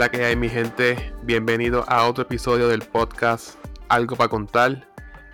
[0.00, 1.12] es la que hay, mi gente?
[1.24, 3.58] Bienvenido a otro episodio del podcast
[3.90, 4.88] Algo para contar.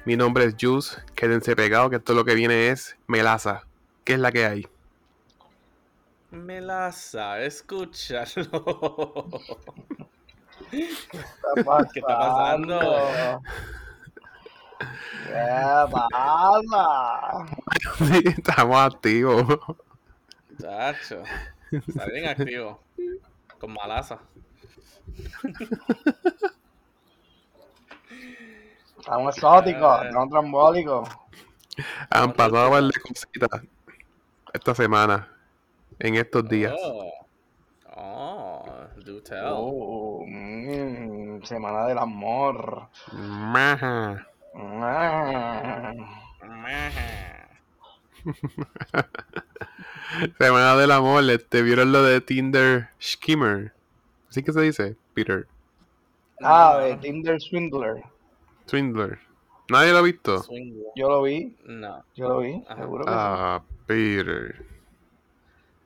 [0.04, 0.96] Mi nombre es Juice.
[1.14, 3.62] Quédense pegados que todo lo que viene es melaza.
[4.02, 4.66] ¿Qué es la que hay?
[6.32, 9.28] Melaza, escúchalo.
[10.72, 12.80] ¿Qué está pasando?
[14.80, 17.46] ¿Qué está pasando?
[17.70, 18.16] ¿Qué pasa?
[18.18, 19.44] Sí, estamos activos.
[20.60, 21.22] Chacho,
[21.70, 22.80] está bien activo.
[23.60, 24.18] Con malaza.
[28.98, 30.06] Estamos exóticos, Eh.
[30.08, 31.08] estamos trambólicos.
[32.10, 33.62] Han pasado varias cositas
[34.52, 35.28] esta semana,
[35.98, 36.74] en estos días.
[36.82, 37.12] Oh,
[37.94, 39.44] oh do tell.
[39.52, 42.88] Oh, mm, semana del amor.
[43.12, 44.26] Maja.
[44.54, 45.92] Maja.
[50.38, 53.72] Semana del amor, este, ¿vieron lo de Tinder Skimmer?
[54.28, 54.96] ¿Así que se dice?
[55.16, 55.46] Peter.
[56.42, 58.02] Ah, de Tinder Swindler.
[58.66, 59.18] Swindler.
[59.70, 60.42] ¿Nadie lo ha visto?
[60.42, 60.74] Swing.
[60.94, 62.04] Yo lo vi, No.
[62.14, 62.82] yo lo vi, Ajá.
[62.82, 63.16] seguro que sí.
[63.18, 64.66] Ah, Peter.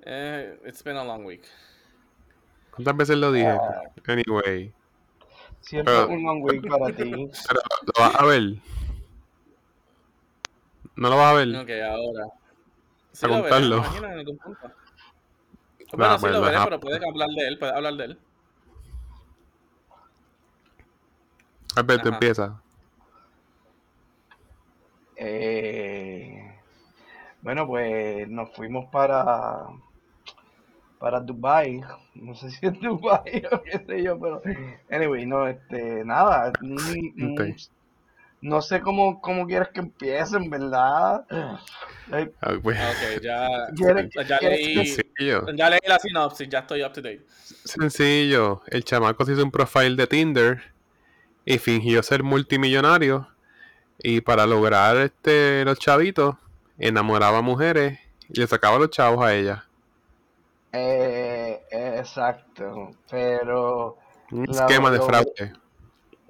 [0.03, 1.45] Eh, it's been a long week.
[2.73, 3.49] ¿Cuántas veces lo dije?
[3.51, 3.83] Ah.
[4.09, 4.73] Anyway.
[5.61, 7.05] Siempre pero- un long week para ti.
[7.49, 8.43] Pero, ¿lo vas a ver?
[10.97, 11.49] ¿No lo vas a ver?
[11.57, 12.27] Ok, ahora.
[13.13, 13.77] Sí A lo veré, contarlo.
[13.81, 14.67] me imagino, en algún punto.
[14.67, 16.65] Nah, Bueno, sí pues, lo veré, ajá.
[16.65, 18.19] pero puedes hablar de él, puedes hablar de él.
[21.77, 22.17] Alberto, Ajá.
[22.17, 22.63] empieza.
[25.17, 26.35] Eh,
[27.43, 29.67] bueno, pues nos fuimos para
[30.99, 31.81] para Dubai.
[32.15, 34.43] No sé si es Dubai o qué sé yo, pero
[34.91, 37.57] anyway, no, este, nada, ni- ni- Ok.
[38.43, 41.25] no sé cómo, cómo quieres que empiecen, ¿verdad?
[41.31, 45.47] Eh, Ah, pues, Ok, ya, ¿Quieres, ya quieres leí, sencillo.
[45.55, 47.25] ya leí la sinopsis, ya estoy up to date.
[47.65, 48.63] Sencillo.
[48.67, 50.63] El chamaco se hizo un profile de Tinder
[51.51, 53.27] y fingió ser multimillonario.
[53.99, 56.37] Y para lograr este los chavitos,
[56.79, 59.61] enamoraba a mujeres y le sacaba los chavos a ellas.
[60.73, 63.97] Eh, eh, exacto, pero
[64.31, 65.53] Un esquema de fraude.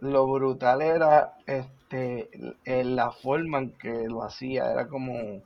[0.01, 2.31] lo brutal era este
[2.65, 5.43] en la forma en que lo hacía era como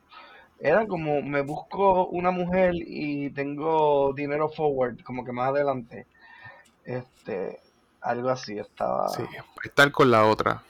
[0.60, 6.06] era como me busco una mujer y tengo dinero forward como que más adelante
[6.84, 7.58] este
[8.04, 9.22] algo así estaba Sí,
[9.64, 10.62] estar con la otra.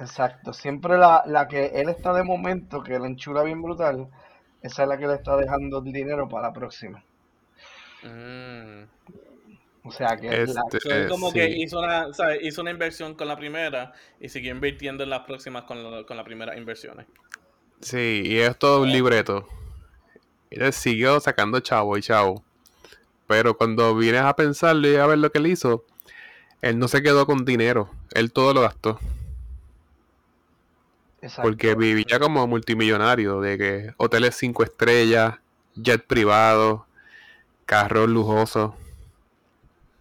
[0.00, 4.08] exacto siempre la, la que él está de momento que la enchula bien brutal
[4.62, 7.04] esa es la que le está dejando el dinero para la próxima
[8.02, 8.84] Mm.
[9.84, 12.38] o sea que la- Este, So, es como que hizo una, ¿sabes?
[12.42, 16.16] hizo una inversión con la primera y siguió invirtiendo en las próximas con, lo- con
[16.16, 17.06] las primeras inversiones.
[17.80, 19.46] Sí, y es todo un libreto.
[20.50, 22.44] Y él siguió sacando chavo y chavo.
[23.26, 25.84] Pero cuando vienes a pensarlo y a ver lo que él hizo,
[26.62, 27.90] él no se quedó con dinero.
[28.12, 28.98] Él todo lo gastó.
[31.22, 31.42] exacto.
[31.42, 35.38] Porque vivía como multimillonario, de que hoteles cinco estrellas,
[35.74, 36.86] jet privado,
[37.66, 38.74] carros lujosos.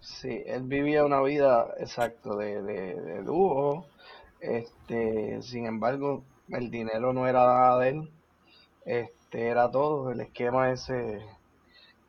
[0.01, 3.87] Sí, él vivía una vida, exacto, de, de, de lujo.
[4.39, 8.11] Este, sin embargo, el dinero no era nada de él.
[8.85, 11.25] Este, era todo el esquema ese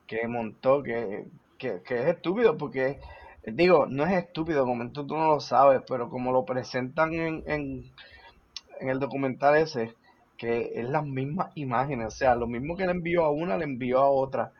[0.06, 1.26] que montó, que,
[1.58, 3.00] que, que es estúpido, porque,
[3.44, 7.42] digo, no es estúpido, de momento tú no lo sabes, pero como lo presentan en,
[7.46, 7.92] en,
[8.80, 9.96] en el documental ese,
[10.38, 13.64] que es las mismas imágenes, o sea, lo mismo que le envió a una, le
[13.64, 14.52] envió a otra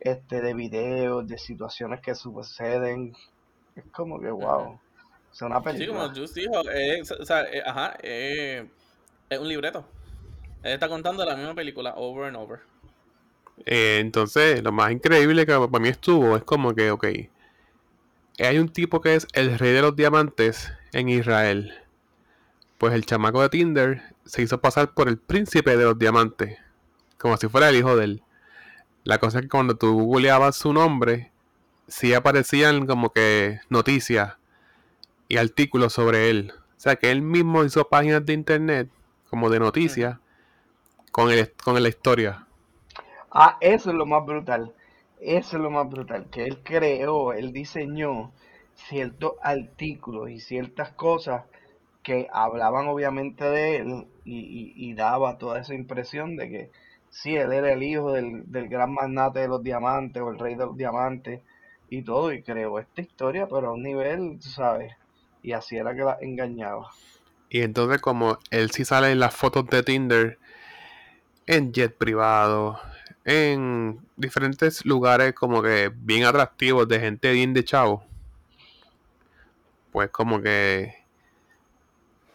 [0.00, 3.14] este, de videos, de situaciones que suceden.
[3.76, 4.80] Es como que, wow.
[5.32, 5.88] Es una Sí, película.
[5.88, 8.70] como Juice dijo, eh, o sea, eh, ajá, eh,
[9.30, 9.86] es un libreto.
[10.62, 12.60] Él está contando la misma película over and over.
[13.66, 17.06] Eh, entonces, lo más increíble que para mí estuvo es como que, ok,
[18.38, 21.74] hay un tipo que es el rey de los diamantes en Israel.
[22.78, 26.58] Pues el chamaco de Tinder se hizo pasar por el príncipe de los diamantes,
[27.18, 28.22] como si fuera el hijo de él.
[29.04, 31.30] La cosa es que cuando tú googleabas su nombre,
[31.88, 34.36] sí aparecían como que noticias
[35.28, 36.52] y artículos sobre él.
[36.76, 38.88] O sea que él mismo hizo páginas de internet
[39.28, 40.18] como de noticias
[41.10, 42.46] con, el, con la historia.
[43.30, 44.72] Ah, eso es lo más brutal.
[45.24, 46.28] Eso es lo más brutal.
[46.30, 48.32] Que él creó, él diseñó
[48.74, 51.44] ciertos artículos y ciertas cosas
[52.02, 56.70] que hablaban obviamente de él y, y- y daba toda esa impresión de que
[57.10, 60.56] sí, él era el hijo del, del gran magnate de los diamantes o el rey
[60.56, 61.42] de los diamantes
[61.88, 64.92] y todo, y creó esta historia, pero a un nivel, tú sabes,
[65.42, 66.88] y así era que la engañaba.
[67.50, 70.38] Y entonces como él sí sale en las fotos de Tinder
[71.46, 72.80] en jet privado,
[73.24, 78.04] en diferentes lugares como que bien atractivos de gente bien de chavo,
[79.92, 80.94] pues como que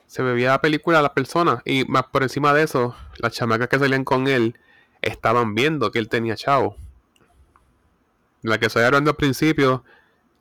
[0.07, 3.67] se bebía la película a las personas y más por encima de eso, las chamacas
[3.67, 4.57] que salían con él
[5.01, 6.77] estaban viendo que él tenía chavo.
[8.41, 9.83] La que estoy hablando al principio,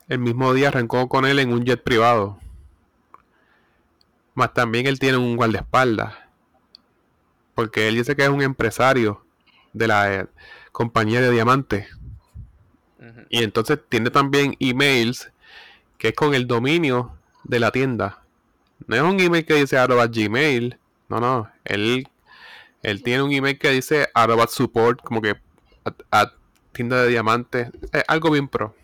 [0.07, 2.39] el mismo día arrancó con él en un jet privado.
[4.35, 6.13] Más también él tiene un guardaespaldas.
[7.55, 9.26] Porque él dice que es un empresario
[9.77, 10.27] de la eh,
[10.71, 11.87] compañía de diamantes.
[13.29, 15.31] Y entonces tiene también emails
[15.97, 18.21] que es con el dominio de la tienda.
[18.85, 20.77] No es un email que dice arroba gmail.
[21.09, 21.49] No, no.
[21.65, 22.07] Él,
[22.83, 25.35] él tiene un email que dice arroba support, como que
[25.83, 26.33] a, a
[26.71, 27.69] tienda de diamantes.
[27.91, 28.75] Es algo bien pro.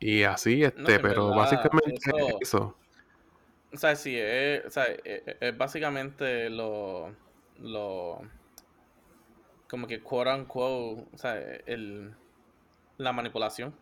[0.00, 2.76] Y así, este, pero verdad, básicamente eso- es eso.
[3.72, 7.14] O sea, sí, es, o sea, es, es básicamente lo,
[7.58, 8.20] lo,
[9.68, 11.36] como que quote unquote, o sea,
[11.66, 12.12] el,
[12.98, 13.74] la manipulación.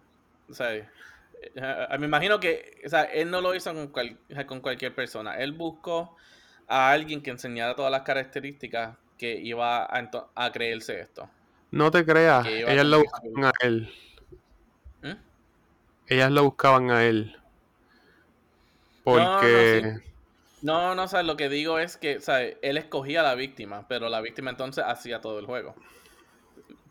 [0.49, 0.89] O sea, eh,
[1.55, 5.37] eh, me imagino que, o sea, él no lo hizo con, cual- con cualquier persona.
[5.39, 6.17] Él buscó
[6.69, 11.29] a alguien que enseñara todas las características que iba a, a creerse esto.
[11.73, 13.91] No te creas, iba ellas lo buscaban a él.
[15.03, 15.17] ¿Mm?
[16.09, 17.40] Ellas lo buscaban a él.
[19.05, 20.01] No, Porque...
[20.63, 23.35] No, no, o sea, lo que digo es que, o sea, él escogía a la
[23.35, 25.75] víctima, pero la víctima entonces hacía todo el juego.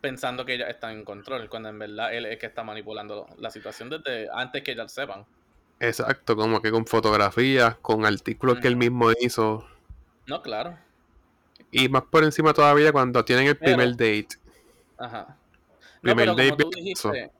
[0.00, 3.50] Pensando que ella está en control, cuando en verdad él es que está manipulando la
[3.50, 5.24] situación desde antes que ellas sepan.
[5.78, 9.64] Exacto, como que con fotografías, con artículos que él mismo hizo.
[10.26, 10.76] No, claro.
[11.70, 14.36] Y más por encima todavía cuando tienen el Pero- primer date.
[14.98, 15.36] Ajá.
[16.02, 17.30] No, Primer pero como date tú dijiste,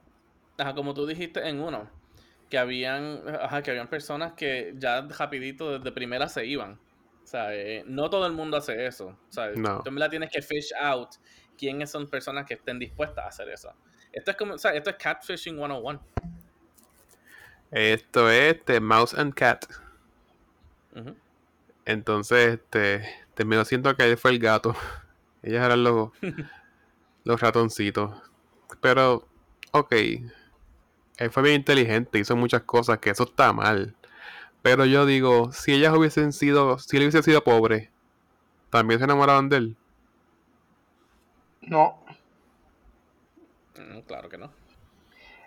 [0.57, 1.89] ajá, como tú dijiste en uno,
[2.51, 6.73] que habían, ajá, que habían personas que ya rapidito desde primera se iban.
[7.23, 9.07] O sea, eh, no todo el mundo hace eso.
[9.07, 9.81] O sea, No.
[9.81, 11.11] tú en verdad tienes que fish out
[11.57, 13.73] quiénes son personas que estén dispuestas a hacer eso.
[14.11, 16.03] Esto es como, o sea, esto es catfishing 101.
[17.71, 19.65] Esto es este, Mouse and Cat.
[20.93, 21.15] Ujú.
[21.85, 24.75] Entonces, este, terminó siendo que él fue el gato.
[25.41, 26.09] Ellas eran los,
[27.23, 28.11] los ratoncitos.
[28.81, 29.25] Pero,
[29.71, 29.95] ok.
[31.21, 33.95] Él fue bien inteligente, hizo muchas cosas, que eso está mal.
[34.63, 37.91] Pero yo digo, si ellas hubiesen sido, si él hubiese sido pobre,
[38.69, 39.77] también se enamoraban de él.
[41.61, 41.99] No,
[43.77, 44.51] Mm, Claro que no.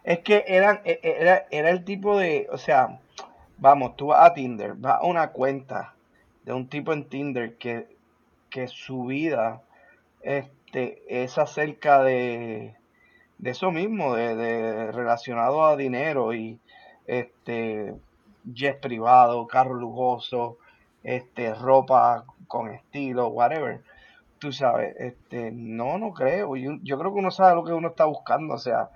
[0.04, 3.00] es que eran, e- e- era, era el tipo de, o sea,
[3.58, 5.94] vamos, tú vas a Tinder, vas a una cuenta
[6.44, 7.88] de un tipo en Tinder que,
[8.50, 9.62] que su vida
[10.22, 12.76] este, es acerca de,
[13.38, 16.58] de eso mismo, de, de relacionado a dinero y
[17.06, 17.94] este
[18.44, 20.58] jet privado, carro lujoso,
[21.02, 23.80] este, ropa con estilo, whatever.
[24.38, 26.56] Tú sabes, este, no, no creo.
[26.56, 28.90] Yo, yo creo que uno sabe lo que uno está buscando, o sea,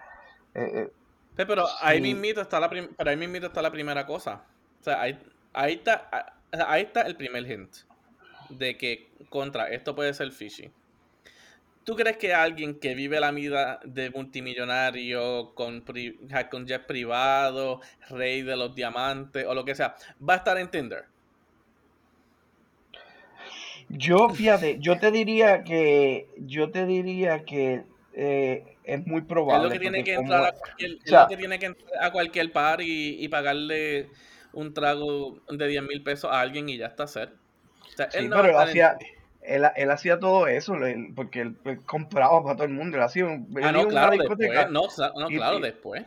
[0.54, 0.88] eh, eh,
[1.36, 2.02] Sí, pero ahí Sí.
[2.02, 4.42] mismito está la pero ahí mismito está la primera cosa.
[4.80, 5.16] O sea, ahí,
[5.52, 6.32] ahí está ah,
[6.66, 7.76] ahí está el primer hint
[8.50, 10.68] de que contra esto puede ser fishy.
[11.88, 16.18] ¿Tú crees que alguien que vive la vida de multimillonario con, pri-
[16.50, 17.80] con jet privado,
[18.10, 21.04] rey de los diamantes o lo que sea, va a estar en Tinder?
[23.88, 29.64] Yo, fíjate, yo te diría que, yo te diría que eh, es muy Es probable.
[29.64, 31.66] lo que tiene porque que como- entrar a cualquier, es sea- lo que tiene que
[31.66, 34.10] entrar a cualquier par y, y pagarle
[34.52, 37.32] un trago de 10 mil pesos a alguien y ya está ser.
[37.80, 38.98] O sea, Sí, no a pero en- hacía,
[39.48, 43.02] él, él hacía todo eso, él- porque él, él compraba para todo el mundo, él
[43.02, 44.98] hacía un, él Ah, no, claro, discoteca después.
[44.98, 46.06] No, no, y- claro, y- después.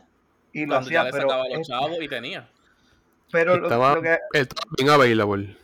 [0.53, 2.49] y lo hacía, le pero, los chavos y tenía.
[3.31, 5.57] pero lo, estaba, lo que, él estaba bien available.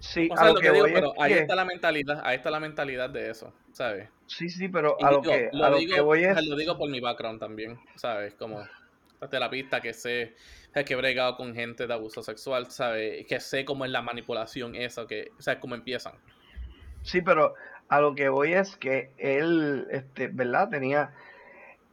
[0.00, 1.64] sí, O a lo lo que que digo, voy es pero ahí que, está la
[1.64, 4.08] mentalidad, ahí está la mentalidad de eso, ¿sabes?
[4.26, 6.56] sí, sí, pero a lo digo, que, lo a lo digo, que voy es, lo
[6.56, 8.34] digo por mi background también, ¿sabes?
[8.34, 8.66] Como
[9.30, 10.34] terapista que sé,
[10.74, 13.26] que he bregado con gente de abuso sexual, ¿sabes?
[13.26, 16.14] Que sé cómo es la manipulación eso, que, o sea, cómo empiezan.
[17.02, 17.54] Sí, pero
[17.88, 20.68] a lo que voy es que él, este, ¿verdad?
[20.70, 21.12] Tenía,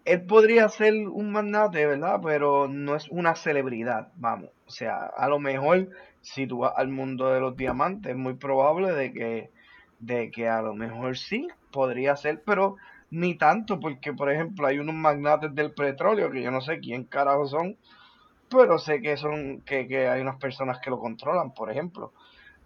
[0.05, 2.19] él podría ser un magnate, ¿verdad?
[2.23, 4.49] Pero no es una celebridad, vamos.
[4.67, 5.89] O sea, a lo mejor
[6.21, 9.49] si tú vas al mundo de los diamantes, es muy probable de que,
[9.99, 12.77] de que a lo mejor sí, podría ser, pero
[13.11, 17.05] ni tanto, porque por ejemplo hay unos magnates del petróleo que yo no sé quién
[17.05, 17.77] carajo son,
[18.49, 22.13] pero sé que son, que, que hay unas personas que lo controlan, por ejemplo.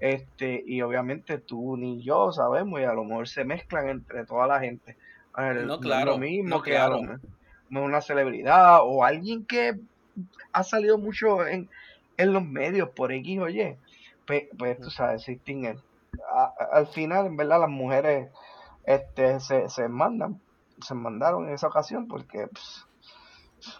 [0.03, 4.47] Este, y obviamente tú ni yo sabemos, y a lo mejor se mezclan entre toda
[4.47, 4.97] la gente.
[5.33, 7.19] A No, claro, lo mismo no, que a lo claro.
[7.69, 9.79] mejor una celebridad o alguien que
[10.51, 11.69] ha salido mucho en,
[12.17, 13.77] en los medios por X o Y.
[14.27, 15.79] Pues, pues tú sabes, existen él.
[16.73, 18.29] al final, en verdad, las mujeres
[18.83, 20.41] este, se, se mandan,
[20.81, 22.47] se mandaron en esa ocasión porque...
[22.47, 22.85] Pues,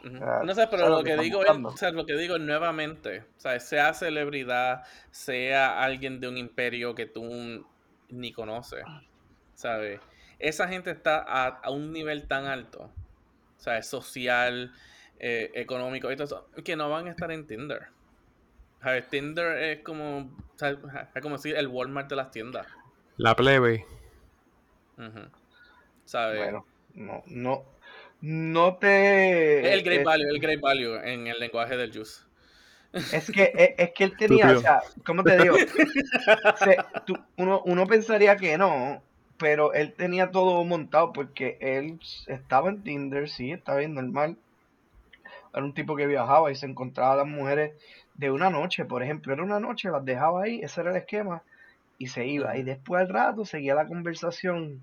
[0.04, 3.60] no sé, pero lo que, digo es, o sea, lo que digo nuevamente, o sea,
[3.60, 7.66] sea celebridad, sea alguien de un imperio que tú
[8.10, 8.84] ni conoces,
[9.56, 10.00] ¿sabes?
[10.40, 12.92] Esa gente está a, un nivel tan alto,
[13.58, 14.74] o sea, social,
[15.20, 17.88] eh, económico, y todo eso, que no van a estar en Tinder.
[19.10, 20.30] Tinder es como,
[20.62, 22.68] es como decir el Walmart de las tiendas.
[23.18, 23.86] La plebe.
[26.06, 26.44] ¿Sabes?
[26.44, 27.64] Bueno, no, no,
[28.24, 29.74] no te...
[29.74, 32.22] El great value, el great value en el lenguaje del juice.
[32.94, 35.58] Es que, es, que él tenía, o sea, ¿cómo te digo?
[37.38, 39.04] uno, uno pensaría que no,
[39.38, 44.38] pero él tenía todo montado porque él estaba en Tinder, sí, estaba bien normal.
[45.54, 47.74] Era un tipo que viajaba y se encontraba a las mujeres
[48.14, 51.44] de una noche, por ejemplo, era una noche, las dejaba ahí, ese era el esquema,
[51.98, 52.56] y se iba.
[52.56, 54.82] Y después al rato seguía la conversación,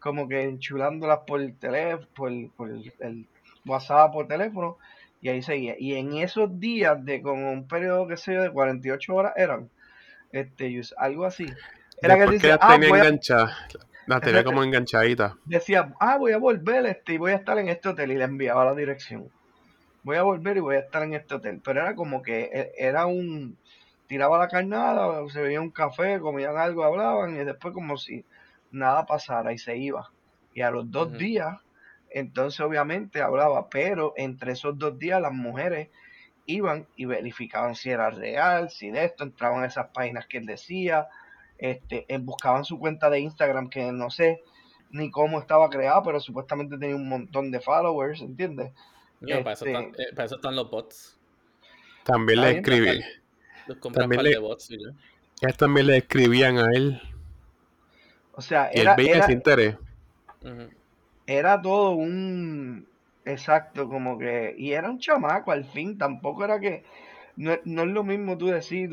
[0.00, 3.26] como que enchulándolas por el teléfono, por, por el,
[3.64, 4.78] WhatsApp, por teléfono,
[5.20, 5.74] y ahí seguía.
[5.78, 9.68] Y en esos días de como un periodo, que sé yo, de 48 horas eran,
[10.32, 11.46] este, algo así.
[12.00, 15.36] Era que dice, ah, tenía tenía como enganchadita.
[15.44, 18.24] Decía, ah, voy a volver este, y voy a estar en este hotel, y le
[18.24, 19.30] enviaba la dirección
[20.06, 21.60] voy a volver y voy a estar en este hotel.
[21.64, 23.58] Pero era como que e, era un,
[24.06, 28.24] tiraba la carnada, se veía un café, comían algo, hablaban y después como si
[28.76, 30.10] nada pasara y se iba.
[30.54, 31.58] Y a los dos días,
[32.10, 35.88] entonces obviamente hablaba, pero entre esos dos días las mujeres
[36.46, 40.46] iban y verificaban si era real, si de esto, entraban a esas páginas que él
[40.46, 41.08] decía,
[41.58, 44.42] este, buscaban su cuenta de Instagram que no sé
[44.90, 48.72] ni cómo estaba creada, pero supuestamente tenía un montón de followers, ¿entiendes?
[49.20, 51.18] Este eh, para, eso están, los bots.
[52.04, 53.00] También le escribí.
[53.92, 54.70] también le, bots,
[55.56, 57.00] también le escribían a él.
[58.36, 59.76] O sea, era, era, interés.
[61.26, 62.86] Era todo un.
[63.24, 64.54] Exacto, como que.
[64.58, 65.96] Y era un chamaco al fin.
[65.96, 66.84] Tampoco era que.
[67.36, 68.90] No, es lo mismo tú decir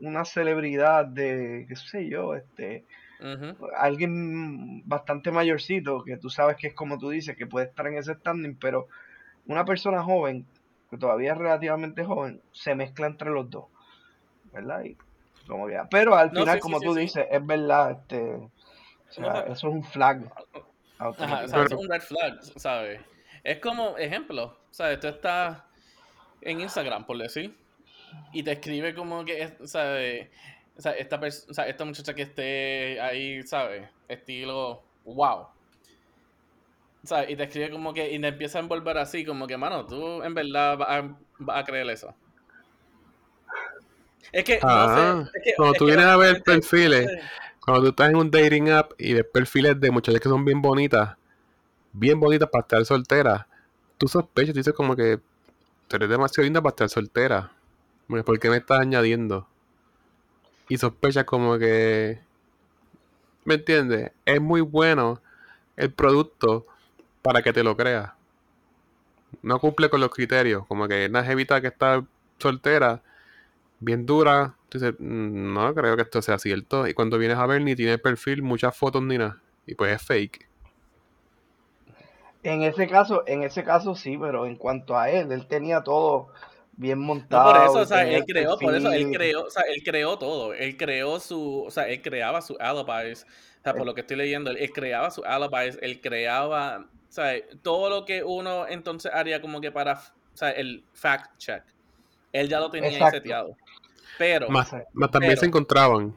[0.00, 1.66] una celebridad de.
[1.68, 2.84] qué sé yo, este.
[3.76, 7.98] Alguien bastante mayorcito, que tú sabes que es como tú dices, que puede estar en
[7.98, 8.88] ese standing, pero
[9.46, 10.46] una persona joven,
[10.88, 13.64] que todavía es relativamente joven, se mezcla entre los dos,
[14.52, 14.84] ¿verdad?
[14.84, 14.96] Y
[15.48, 18.38] como Pero al final, como tú dices, es verdad, este,
[19.10, 20.30] eso es un flag.
[20.98, 23.00] Ajá, es un red flag, ¿sabes?
[23.44, 25.00] Es como, ejemplo, ¿sabes?
[25.00, 25.62] Tú estás
[26.40, 27.56] en Instagram, por decir,
[28.32, 30.28] y te escribe como que, ¿sabes?
[30.76, 33.88] O sea, esta, o sea, esta muchacha que esté ahí, ¿sabes?
[34.08, 35.48] Estilo, wow.
[37.28, 40.22] Y te escribe como que, y te empieza a envolver así, como que, mano, tú
[40.22, 42.14] en verdad vas a, creer eso.
[44.30, 47.08] Es que, no sé, cuando tú vienes a ver perfiles,
[47.68, 50.62] cuando tú estás en un dating app y ves perfiles de muchachas que son bien
[50.62, 51.16] bonitas,
[51.92, 53.44] bien bonitas para estar solteras,
[53.98, 55.20] tú sospechas, tú dices como que
[55.86, 57.52] tú eres demasiado linda para estar soltera.
[58.06, 59.46] ¿Por qué me estás añadiendo?
[60.70, 62.20] Y sospechas como que...
[63.44, 64.12] ¿Me entiendes?
[64.24, 65.20] Es muy bueno
[65.76, 66.66] el producto
[67.20, 68.12] para que te lo creas.
[69.42, 72.02] No cumple con los criterios, como que una jevita que está
[72.38, 73.02] soltera,
[73.80, 76.86] bien dura, dices, mm, no creo que esto sea cierto.
[76.86, 79.40] Y cuando vienes a ver, ni tiene perfil, muchas fotos ni nada.
[79.66, 80.48] Y pues es fake.
[82.42, 86.28] En ese caso, en ese caso sí, pero en cuanto a él, él tenía todo
[86.72, 87.52] bien montado.
[87.52, 90.54] por eso, o sea, él creó, por eso él creó, o sea, él creó todo.
[90.54, 93.24] Él creó su, o sea, él creaba su alibis.
[93.60, 97.90] O sea, por lo que estoy leyendo, él creaba su alibis, él creaba sea, todo
[97.90, 100.00] lo que uno entonces haría como que para
[100.56, 101.64] el fact check,
[102.32, 103.56] él ya lo tenía seteado.
[104.18, 104.48] Pero.
[104.50, 104.70] Más,
[105.10, 106.14] también se encontraban.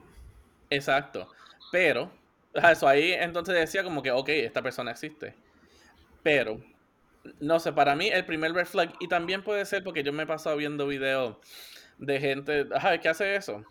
[0.70, 1.30] Exacto.
[1.72, 2.12] Pero,
[2.54, 5.36] eso ahí entonces decía como que, ok, esta persona existe.
[6.24, 6.60] Pero,
[7.40, 10.24] no sé, para mí el primer red flag, y también puede ser porque yo me
[10.24, 11.38] he pasado viendo videos
[11.98, 13.64] de gente, ajá, ¿qué hace eso?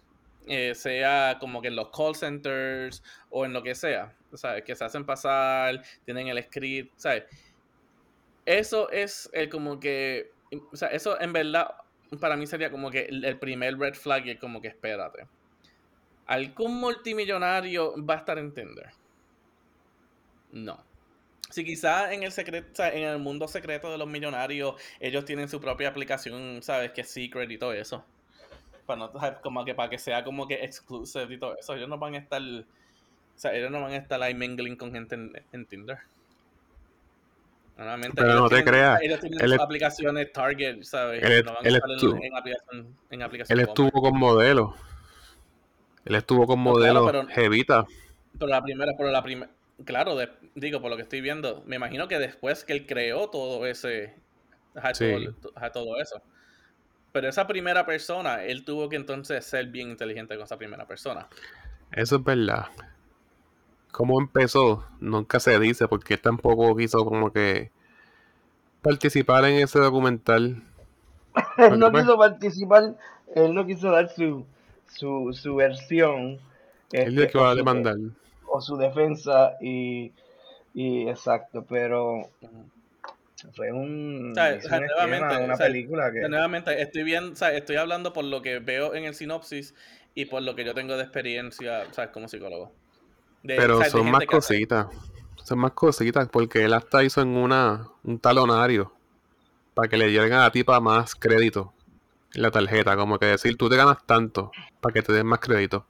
[0.46, 4.64] Eh, sea como que en los call centers o en lo que sea, ¿sabes?
[4.64, 7.24] Que se hacen pasar, tienen el script, ¿sabes?
[8.46, 10.32] Eso es el como que,
[10.72, 11.68] o sea, eso en verdad
[12.18, 15.26] para mí sería como que el primer red flag y como que espérate.
[16.26, 18.90] ¿Algún multimillonario va a estar en Tinder?
[20.52, 20.82] No.
[21.50, 25.60] Si quizá en el secreto, en el mundo secreto de los millonarios, ellos tienen su
[25.60, 26.92] propia aplicación, ¿sabes?
[26.92, 28.04] Que es secret y todo eso
[28.98, 31.74] para como que para que sea como que exclusive y todo eso.
[31.74, 32.64] Ellos no van a estar, o
[33.36, 35.16] sea, ellos no van a estar ahí mingling con gente
[35.52, 35.98] en, Tinder.
[37.76, 39.00] Normalmente Pero no te creas.
[39.00, 41.22] Ellos tienen aplicaciones Target, ¿sabes?
[41.22, 44.74] Él, no van a estar en, aplicación, en Él estuvo con modelos.
[46.04, 47.86] Él estuvo con Pues claro, modelos Jevita.
[48.38, 49.50] Pero la primera, pero la primera,
[49.84, 53.28] claro, de- digo, por lo que estoy viendo, me imagino que después que él creó
[53.30, 54.14] todo ese,
[54.92, 55.28] Sí.
[55.40, 56.22] todo, ajá, todo eso.
[57.12, 61.28] Pero esa primera persona, él tuvo que entonces ser bien inteligente con esa primera persona.
[61.92, 62.66] Eso es verdad.
[63.92, 64.84] ¿Cómo empezó?
[65.00, 67.70] Nunca se dice porque él tampoco quiso como que
[68.82, 70.62] participar en ese documental.
[71.58, 72.94] Él no pues- quiso participar,
[73.36, 74.44] él no quiso dar su,
[74.88, 76.38] su, su versión.
[76.92, 77.96] Él este, que va o a su- demandar.
[78.46, 80.12] o su defensa y,
[80.74, 82.28] y exacto, pero
[83.54, 87.04] fue un, O sea, hizo un nuevamente, esquema, una o sea, película que Nuevamente, estoy
[87.04, 89.74] bien, o sea, estoy hablando por lo que veo en el sinopsis
[90.16, 92.72] y por lo que yo tengo de experiencia, o sea, como psicólogo.
[93.42, 94.86] De- Pero o sea, de son más cositas.
[95.44, 98.92] Son más cositas porque él hasta hizo en una un talonario
[99.74, 101.72] para que le dieran a la tipa más crédito
[102.34, 102.96] en la tarjeta.
[102.96, 105.86] Como que decir, tú te ganas tanto para que te den más crédito.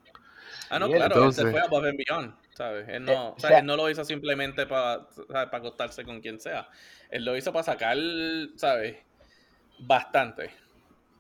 [0.71, 2.89] Ah, no, claro, entonces- él se fue above and beyond, ¿sabes?
[2.89, 6.21] Él no, Eh, o o sea, él no lo hizo simplemente para para acostarse con
[6.21, 6.69] quien sea.
[7.11, 7.97] Él lo hizo para sacar,
[8.57, 8.97] ¿sabes?
[9.81, 10.51] Bastante.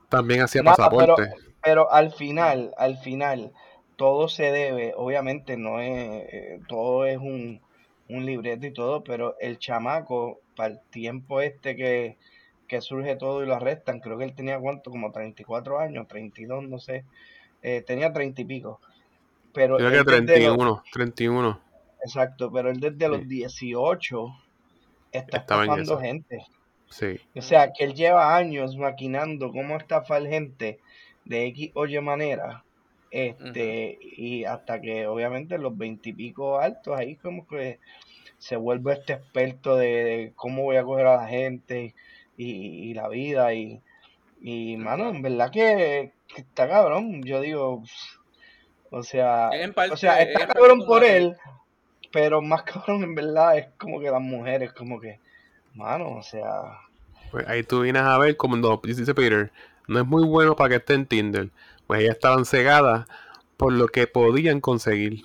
[0.09, 1.31] También hacía Nada, pasaporte.
[1.63, 3.53] pero al final, al final,
[4.01, 7.61] todo se debe, obviamente no es, eh, todo es un,
[8.09, 12.17] un libreto y todo, pero el chamaco, para el tiempo este que,
[12.67, 16.67] que surge todo y lo arrestan, creo que él tenía cuánto, como 34 años, 32,
[16.67, 17.05] no sé,
[17.61, 18.81] eh, tenía 30 y pico.
[19.53, 21.61] Pero Creo que desde los- 31, 31.
[22.03, 23.27] exacto, pero él desde los Sí.
[23.27, 24.29] 18
[25.13, 26.47] está Estaba estafando gente.
[26.89, 27.21] Sí.
[27.37, 30.79] O sea, que él lleva años maquinando cómo estafar gente
[31.27, 32.65] de X o Y manera.
[33.11, 37.79] Este, y hasta que obviamente los veintipico altos ahí como que
[38.39, 41.95] se vuelve este experto de, de cómo voy a coger a la gente
[42.37, 43.81] y, y la vida y,
[44.41, 47.23] y mano, en verdad que, que está cabrón.
[47.25, 47.83] Yo digo,
[48.91, 51.37] o sea, parte- o sea, está cabrón por él,
[52.13, 55.21] pero más cabrón en verdad es como que las mujeres, como que,
[55.75, 56.51] mano, o sea,
[57.31, 59.53] Pues ahí tú vienes a ver como no, dice Peter,
[59.89, 61.51] no es muy bueno para que esté en Tinder.
[61.91, 63.05] Pues ellas estaban cegadas
[63.57, 65.25] por lo que podían conseguir.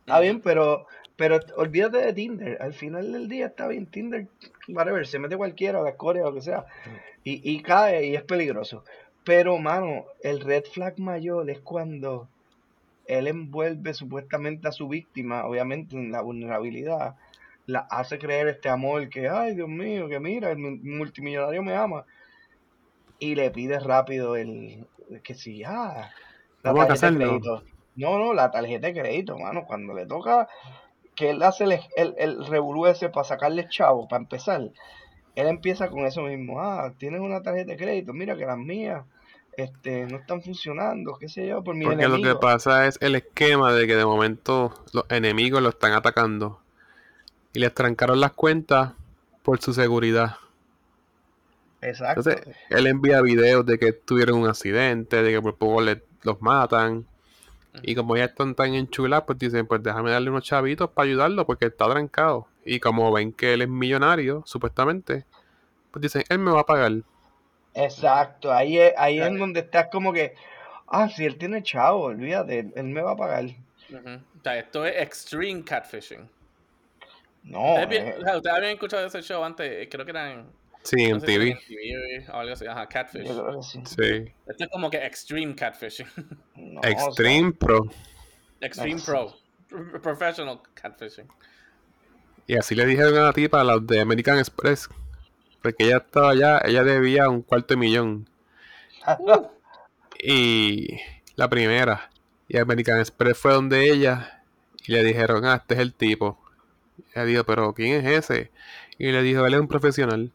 [0.00, 2.58] Está bien, pero, pero olvídate de Tinder.
[2.60, 4.26] Al final del día está bien Tinder,
[4.66, 6.64] whatever, se mete cualquiera, la Corea, lo que sea,
[7.22, 8.82] y, y cae y es peligroso.
[9.22, 12.26] Pero, mano, el red flag mayor es cuando
[13.06, 17.14] él envuelve supuestamente a su víctima, obviamente en la vulnerabilidad,
[17.66, 21.76] la hace creer este amor que, ay, Dios mío, que mira, el mu- multimillonario me
[21.76, 22.04] ama.
[23.22, 24.84] Y le pide rápido el,
[25.22, 26.10] que si, ah,
[26.64, 27.40] la Vamos a tarjeta de casarnos.
[27.40, 27.62] crédito.
[27.94, 30.48] No, no, la tarjeta de crédito, mano, cuando le toca
[31.14, 34.60] que él hace el, el, el revolú ese para sacarle chavo, para empezar,
[35.36, 39.04] él empieza con eso mismo, ah, tienes una tarjeta de crédito, mira que las mías
[39.56, 43.14] este, no están funcionando, qué sé yo, por mis Porque lo que pasa es el
[43.14, 46.58] esquema de que de momento los enemigos lo están atacando.
[47.52, 48.94] Y les trancaron las cuentas
[49.42, 50.36] por su seguridad.
[51.82, 52.30] Exacto.
[52.30, 56.40] Entonces, él envía videos de que tuvieron un accidente, de que por poco le- los
[56.40, 57.06] matan.
[57.82, 61.46] Y como ya están tan enchulados, pues dicen, pues déjame darle unos chavitos para ayudarlo
[61.46, 62.46] porque está trancado.
[62.64, 65.24] Y como ven que él es millonario, supuestamente,
[65.90, 66.92] pues dicen, él me va a pagar.
[67.74, 70.34] Exacto, ahí es, ahí es donde estás como que,
[70.86, 73.46] ah, si él tiene chavo, olvídate, él, él me va a pagar.
[73.46, 76.28] O sea, esto es extreme catfishing.
[77.44, 80.10] No, Ustedes, bien- eh, o sea, ustedes habían escuchado ese show antes, eh, creo que
[80.10, 80.46] era en,
[80.82, 81.50] Sí, en no sé TV.
[81.50, 83.26] en TV o algo así, ajá, catfish.
[83.62, 83.80] sí.
[83.84, 84.32] Sí.
[84.46, 86.06] Esto es como que extreme catfishing.
[86.56, 87.86] No, o sea, Extreme Pro.
[88.60, 89.34] extreme Ex- pro.
[89.68, 91.26] Pro- Professional catfishing.
[92.46, 94.88] Y así le dijeron a la tipa, a los de American Express.
[95.62, 98.28] Porque ella estaba allá, ella debía un cuarto de millón.
[100.24, 100.98] Y
[101.36, 102.10] la primera.
[102.48, 104.42] Y American Express fue donde ella.
[104.86, 106.38] Y le dijeron, ah, este es el tipo.
[106.98, 108.50] Y ella dijo, pero ¿quién es ese?
[108.98, 110.30] Y le dijo, él es un profesional.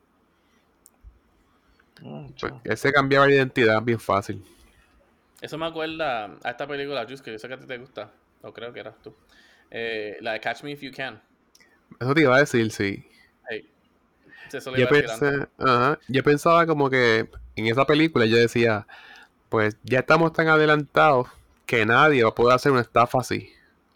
[2.01, 4.43] Mm, Pues, él se cambiaba de identidad bien fácil.
[5.41, 8.12] Eso me acuerda a esta película, Juice, que yo sé que a ti te gusta.
[8.41, 9.15] O creo que eras tú.
[9.69, 11.21] Eh, la de Catch Me If You Can.
[11.99, 13.05] Eso te iba a decir, sí.
[13.49, 13.69] Hey.
[14.51, 18.88] Eso Yo pensé, ajá, yo pensaba como que en esa película yo decía,
[19.49, 21.27] pues ya estamos tan adelantados
[21.65, 23.51] que nadie va a poder hacer una estafa así.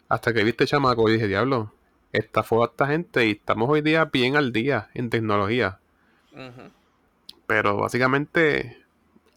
[0.08, 1.72] Hasta que viste chamaco y dije, diablo,
[2.12, 5.78] estafó a esta gente y estamos hoy día bien al día en tecnología.
[6.32, 6.70] Ujú.
[7.52, 8.78] Pero básicamente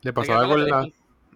[0.01, 0.87] le pasaba con la...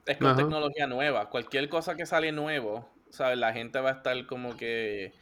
[0.05, 0.35] es con- Ajá.
[0.37, 1.29] tecnología nueva.
[1.29, 3.37] Cualquier cosa que sale nuevo, ¿sabes?
[3.37, 5.13] La gente va a estar como que,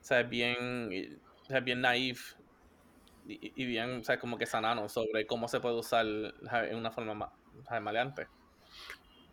[0.00, 0.30] ¿sabes?
[0.30, 1.64] Bien, ¿sabes?
[1.64, 2.34] bien naif
[3.26, 4.20] y, y bien, ¿sabes?
[4.20, 6.06] Como que sanano sobre cómo se puede usar
[6.48, 6.72] ¿sabes?
[6.72, 7.32] en una forma ma-
[7.68, 7.82] ¿sabes?
[7.82, 8.28] maleante.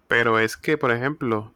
[0.07, 1.55] Pero es que, por ejemplo,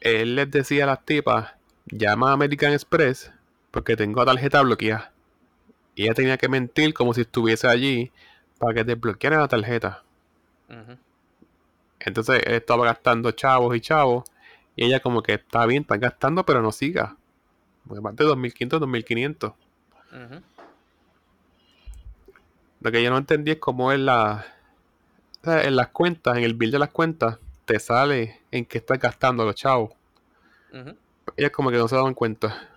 [0.00, 1.52] él les decía a las tipas,
[1.86, 3.32] llama a American Express
[3.70, 5.12] porque tengo la tarjeta bloqueada.
[5.94, 8.12] Y ella tenía que mentir como si estuviese allí
[8.58, 10.02] para que desbloqueara la tarjeta.
[12.00, 14.24] Entonces él estaba gastando chavos y chavos.
[14.76, 17.16] Y ella como que está bien, están gastando, pero no siga.
[17.86, 19.54] Porque más de 2.500, 2.500.
[20.12, 20.42] Ujú.
[22.80, 24.44] Lo que yo no entendí es cómo en, la,
[25.44, 29.44] en las cuentas, en el bill de las cuentas, te sale en qué estás gastando
[29.44, 29.92] los chavos.
[30.72, 30.94] Ujú.
[31.36, 32.68] Ellas como que no se daban cuenta.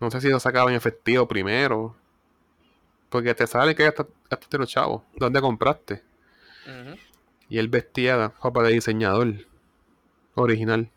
[0.00, 1.96] No sé si lo sacaban en efectivo primero.
[3.08, 5.02] Porque te sale que gasta- gastaste los chavos.
[5.16, 6.02] ¿Dónde compraste?
[6.66, 6.96] Ujú.
[7.48, 9.34] Y él vestía ropa de diseñador.
[10.34, 10.90] Original.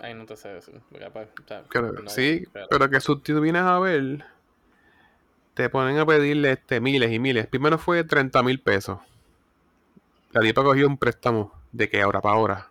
[0.00, 0.80] Ahí no te sé decir.
[0.90, 4.24] pues, o sea, Creo- no, sí, pero- pero que si tú vienes a ver,
[5.54, 7.46] te ponen a pedirle este miles y miles.
[7.46, 8.98] Primero fue 30 mil pesos.
[10.32, 12.70] La tipa cogió un préstamo de que ahora para ahora.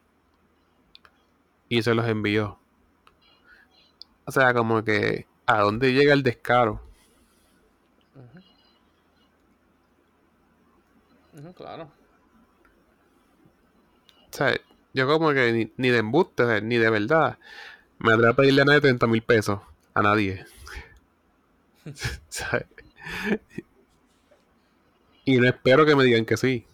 [1.69, 2.59] Y se los envió.
[4.25, 6.81] O sea, como que a dónde llega el descaro.
[11.55, 11.83] Claro.
[14.31, 14.55] O sea,
[14.93, 17.37] yo como que ni, ni de embuste, ni de verdad.
[17.99, 19.59] Me atrevo a pedirle a nadie 30 mil pesos.
[19.93, 20.45] A nadie.
[22.29, 22.67] ¿Sabes?
[25.25, 26.65] y no espero que me digan que sí.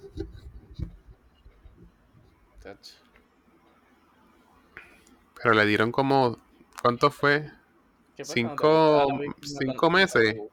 [5.42, 6.38] Pero le dieron como.
[6.82, 7.52] ¿Cuánto fue?
[8.22, 10.36] Cinco- víctima, cinco meses.
[10.36, 10.52] Cuando,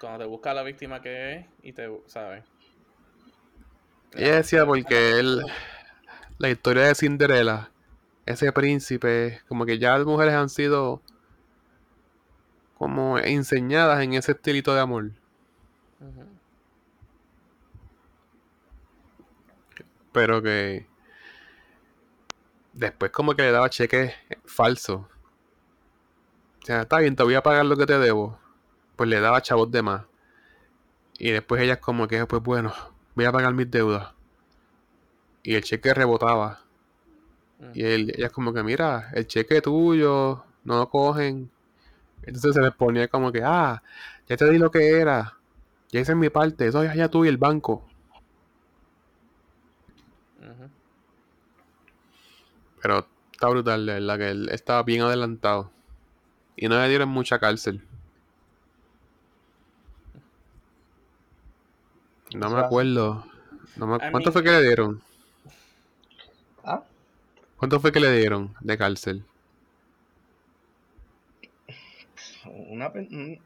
[0.00, 2.44] cuando te busca la víctima que es y te, ¿sabes?
[4.12, 5.42] Ella decía porque él.
[6.38, 7.70] La historia de Cinderella.
[8.26, 9.42] Ese príncipe.
[9.48, 11.02] Como que ya las mujeres han sido.
[12.76, 15.10] Como enseñadas en ese estilito de amor.
[20.12, 20.86] Pero que.
[22.72, 24.12] Después como que le daba cheques
[24.44, 25.06] falsos.
[26.64, 28.38] O sea, está bien, te voy a pagar lo que te debo.
[28.96, 30.06] Pues le daba chavos de más.
[31.18, 32.72] Y después ella como que, pues bueno,
[33.14, 34.14] voy a pagar mis deudas.
[35.42, 36.60] Y el cheque rebotaba.
[37.74, 41.50] Y él, ella es como que, mira, el cheque tuyo, no lo cogen.
[42.22, 43.82] Entonces se les ponía como que, ah,
[44.26, 45.36] ya te di lo que era.
[45.90, 47.86] Ya hice mi parte, eso es ya tú y el banco.
[52.80, 55.73] Pero está brutal, de verdad, que él estaba bien adelantado.
[56.56, 57.82] Y no le dieron mucha cárcel.
[62.34, 63.24] No me acuerdo.
[63.76, 65.00] No me- I ¿Cuánto fue que le dieron?
[66.64, 66.82] Ah,
[67.56, 69.24] ¿Cuánto fue que le dieron de cárcel?
[72.46, 72.92] una,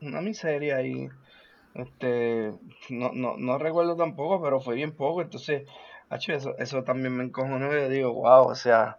[0.00, 1.08] una miseria ahí.
[1.74, 2.52] Este,
[2.90, 5.22] no, no, no recuerdo tampoco, pero fue bien poco.
[5.22, 5.64] Entonces,
[6.28, 7.68] eso, eso también me encojonó.
[7.76, 8.98] y Yo digo, wow, o sea,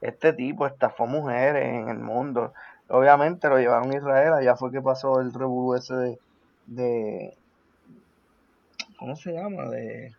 [0.00, 2.52] este tipo estafó mujeres en el mundo.
[2.88, 6.18] Obviamente lo llevaron a Israel, allá fue que pasó el revolú ese de,
[6.66, 7.34] de,
[8.96, 9.68] ¿cómo se llama?
[9.68, 10.14] De,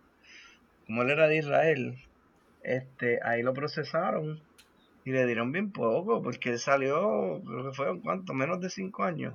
[0.85, 1.97] como él era de Israel,
[2.63, 4.41] este, ahí lo procesaron
[5.05, 9.03] y le dieron bien poco, porque él salió, creo que fueron cuánto, menos de cinco
[9.03, 9.33] años,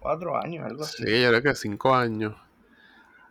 [0.00, 1.04] cuatro años, algo así.
[1.04, 2.34] Sí, yo creo que cinco años.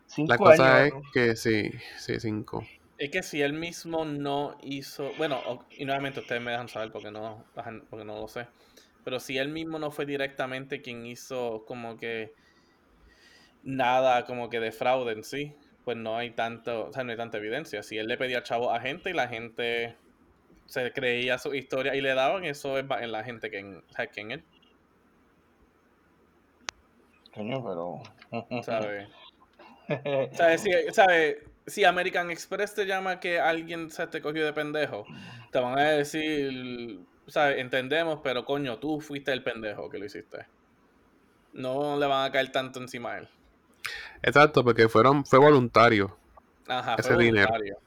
[0.07, 2.63] Cinco La cosa años, es que sí, sí, cinco.
[2.97, 7.11] Es que si él mismo no hizo, bueno, y nuevamente ustedes me dejan saber porque
[7.11, 7.43] no,
[7.89, 8.47] porque no lo sé,
[9.03, 12.33] pero si él mismo no fue directamente quien hizo como que
[13.63, 17.17] nada como que de fraude en sí, pues no hay tanto, o sea, no hay
[17.17, 17.83] tanta evidencia.
[17.83, 19.95] Si él le pedía chavo a gente y la gente
[20.65, 24.21] se creía su historia y le daban, eso es en la gente que en, que
[24.21, 24.43] en él,
[27.33, 28.61] Coño, pero...
[28.61, 29.09] ¿sabes?
[30.33, 30.61] ¿Sabes?
[30.61, 31.37] Si, ¿sabes?
[31.65, 35.05] si American Express te llama que alguien se te cogió de pendejo,
[35.51, 36.99] te van a decir,
[37.57, 40.47] Entendemos, pero coño, tú fuiste el pendejo que lo hiciste.
[41.67, 43.29] No le van a caer tanto encima a él.
[44.23, 46.17] Exacto, porque fueron, fue voluntario.
[46.67, 47.53] Ajá, Ese fue dinero.
[47.53, 47.77] voluntario.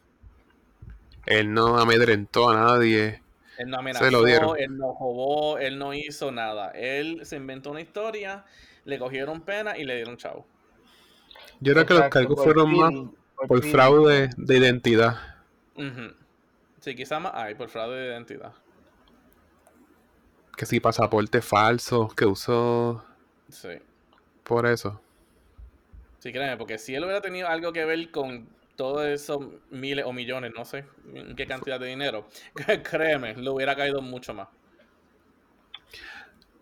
[1.26, 3.22] Él no amedrentó a nadie.
[3.56, 4.56] Él no Se amenazó, lo dieron.
[4.56, 6.70] él no robó, él no hizo nada.
[6.70, 8.44] Él se inventó una historia,
[8.84, 10.46] le cogieron pena y le dieron chavo.
[11.60, 12.92] Yo creo que los Exacto, cargos fueron más
[13.46, 15.16] por fraude de identidad.
[15.76, 16.14] Ujú.
[16.80, 18.54] Sí, quizá más hay por fraude de identidad.
[20.56, 23.04] Que si pasaporte falso que usó
[23.48, 23.68] Sí.
[24.42, 25.00] por eso.
[26.18, 29.40] Sí, créeme, porque si él hubiera tenido algo que ver con todos esos
[29.70, 32.26] miles o millones, no sé en qué cantidad de dinero,
[32.82, 34.48] créeme, le hubiera caído mucho más.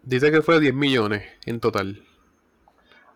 [0.03, 2.05] Dice que fue 10 millones en total.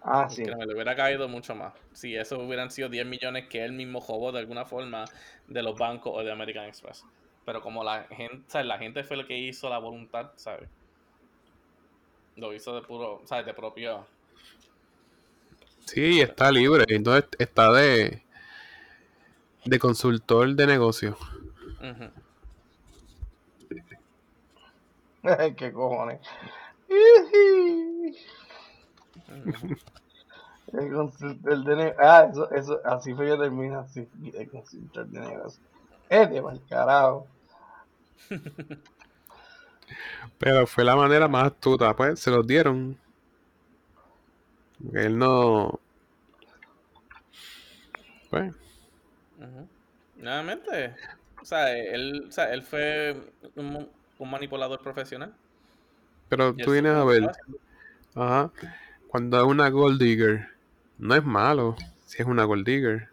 [0.01, 0.43] Ah, sí.
[0.43, 1.75] Que me le hubiera caído mucho más.
[1.93, 5.05] Si eso hubieran sido 10 millones que él mismo robó de alguna forma
[5.49, 7.05] de los bancos o de American Express.
[7.48, 8.66] Pero como la gente, ¿sabes?
[8.66, 10.68] la gente fue lo que hizo la voluntad, ¿sabes?
[12.37, 13.46] Lo hizo de puro, ¿sabes?
[13.46, 14.04] De propio.
[15.87, 16.84] Sí, está libre.
[16.88, 18.22] Entonces está de,
[19.64, 21.16] de consultor de negocio.
[21.80, 22.11] Ujú.
[25.56, 26.20] ¿Qué cojones?
[30.74, 31.96] El consultor de negocio.
[31.98, 34.06] Ah, eso, eso, así fue que termina así.
[34.34, 35.62] El consultor de negocio.
[36.11, 37.26] Es de mal carajo.
[40.38, 42.98] Pero fue la manera más astuta, pues se los dieron.
[44.92, 45.81] Él no.
[48.31, 48.52] Pues,
[49.38, 49.68] Ujú.
[50.16, 50.94] Nuevamente,
[51.40, 53.16] o sea, él, o sea, él fue
[53.54, 55.33] un, un manipulador profesional.
[56.28, 57.31] pero tú vienes a ver,
[58.14, 58.52] ajá,
[59.09, 60.48] cuando es una gold digger,
[60.98, 61.76] no es malo
[62.07, 63.09] si es una gold digger.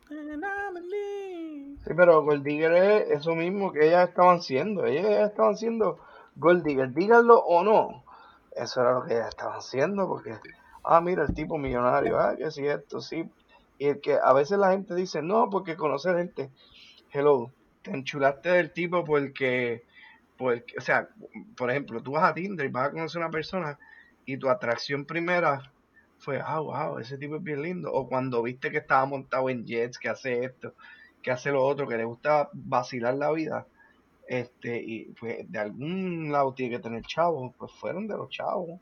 [1.84, 4.84] Sí, pero Gold Digger es eso mismo que ellas estaban siendo.
[4.84, 5.98] Ellas estaban siendo
[6.36, 8.04] Gold Digger, díganlo o no.
[8.52, 10.34] Eso era lo que ellas estaban haciendo porque,
[10.84, 13.28] ah, mira, el tipo millonario, ah, que sí, esto, sí.
[13.78, 16.50] Y el que a veces la gente dice, no, porque conocer gente.
[17.10, 17.50] Hello,
[17.82, 19.84] te enchulaste del tipo porque,
[20.36, 21.08] porque, o sea,
[21.56, 23.78] por ejemplo, tú vas a Tinder y vas a conocer a una persona
[24.24, 25.72] y tu atracción primera
[26.18, 27.92] fue, ah, wow, ese tipo es bien lindo.
[27.92, 30.74] O cuando viste que estaba montado en jets, que hace esto,
[31.22, 33.66] que hace lo otro, que le gusta vacilar la vida.
[34.28, 38.80] Este, y pues de algún lado tiene que tener chavos, pues fueron de los chavos.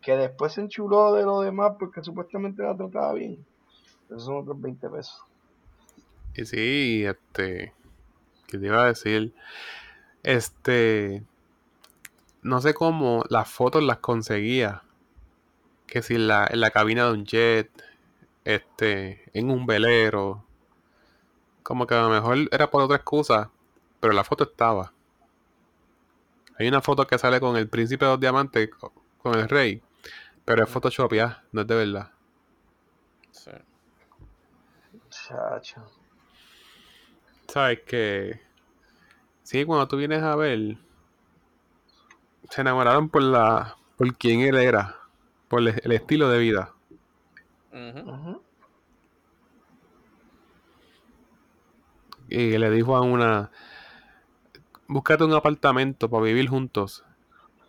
[0.00, 3.44] Que después se enchuló de lo demás porque supuestamente la trataba bien.
[4.06, 5.22] Esos son otros 20 pesos.
[6.34, 7.72] Y sí, este,
[8.46, 9.34] ¿qué te iba a decir?
[10.22, 11.22] Este,
[12.42, 14.82] no sé cómo las fotos las conseguía.
[15.92, 17.70] Que si en la, en la cabina de un jet,
[18.46, 20.42] este, en un velero.
[21.62, 23.50] Como que a lo mejor era por otra excusa,
[24.00, 24.94] pero la foto estaba.
[26.58, 29.82] Hay una foto que sale con el príncipe de los diamantes, co- con el rey,
[30.46, 32.10] pero es Photoshop ya, no es de verdad.
[33.30, 33.50] Sí.
[35.10, 35.84] Chacho.
[37.48, 38.40] Sabes que,
[39.42, 40.78] sí, cuando tú vienes a ver,
[42.48, 45.01] se enamoraron por la, por quién él era,
[45.52, 46.72] por el, el estilo de vida.
[52.30, 53.50] Y le dijo a una,
[54.88, 57.04] búscate un apartamento para vivir juntos.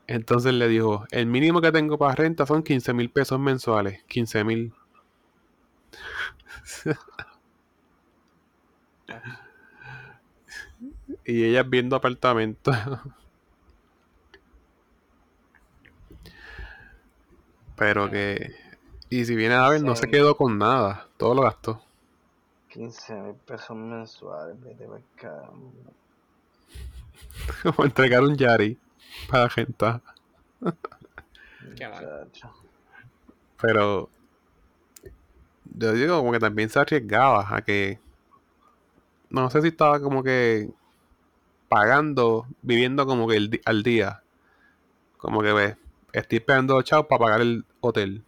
[0.08, 4.02] Entonces le dijo, el mínimo que tengo para renta son 15 mil pesos mensuales.
[4.06, 4.74] 15 mil.
[11.26, 12.78] y ellas viendo apartamentos.
[17.76, 18.56] Pero que...
[19.10, 21.08] Y si viene a ver, no se quedó con nada.
[21.18, 21.84] Todo lo gastó.
[22.70, 25.92] 15 mil pesos mensuales, vete caramba.
[27.62, 28.80] Como entregar un Yari
[29.30, 29.48] para.
[29.50, 29.68] Qué
[31.88, 32.28] mal.
[32.32, 32.52] Chacho.
[33.62, 34.10] Pero
[35.76, 38.00] yo digo como que también se arriesgaba a que
[39.30, 40.70] no sé si estaba como que
[41.70, 44.22] pagando, viviendo como que el al día.
[45.18, 45.78] Como que ves,
[46.14, 48.24] estoy esperando chavos para pagar el hotel.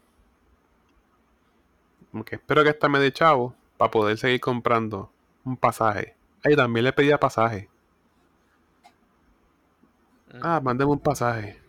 [2.26, 5.12] Que espero que esta me dé chavo para poder seguir comprando
[5.44, 6.16] un pasaje.
[6.44, 7.70] Ahí también le pedía pasaje.
[10.42, 11.60] Ah, mándeme un pasaje.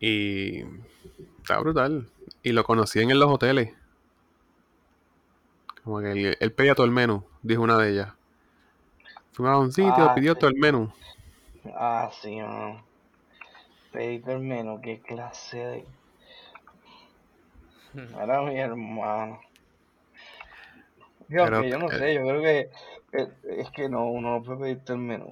[0.00, 0.62] Y
[1.38, 2.08] está brutal.
[2.42, 3.74] Y lo conocían en los hoteles.
[5.84, 8.12] Como que él, él pedía todo el menú, dijo una de ellas.
[9.32, 10.40] Fuimos a un sitio, Ah, pidió sí.
[10.40, 10.92] todo el menú.
[11.74, 12.86] Ah, sí, no.
[14.02, 15.84] El menú, qué clase de.
[18.22, 19.40] Era mi hermano.
[21.28, 22.58] Yo, Pero, que yo no eh, sé, yo creo que
[23.12, 25.26] eh, es que no, uno no puede pedirte el menú.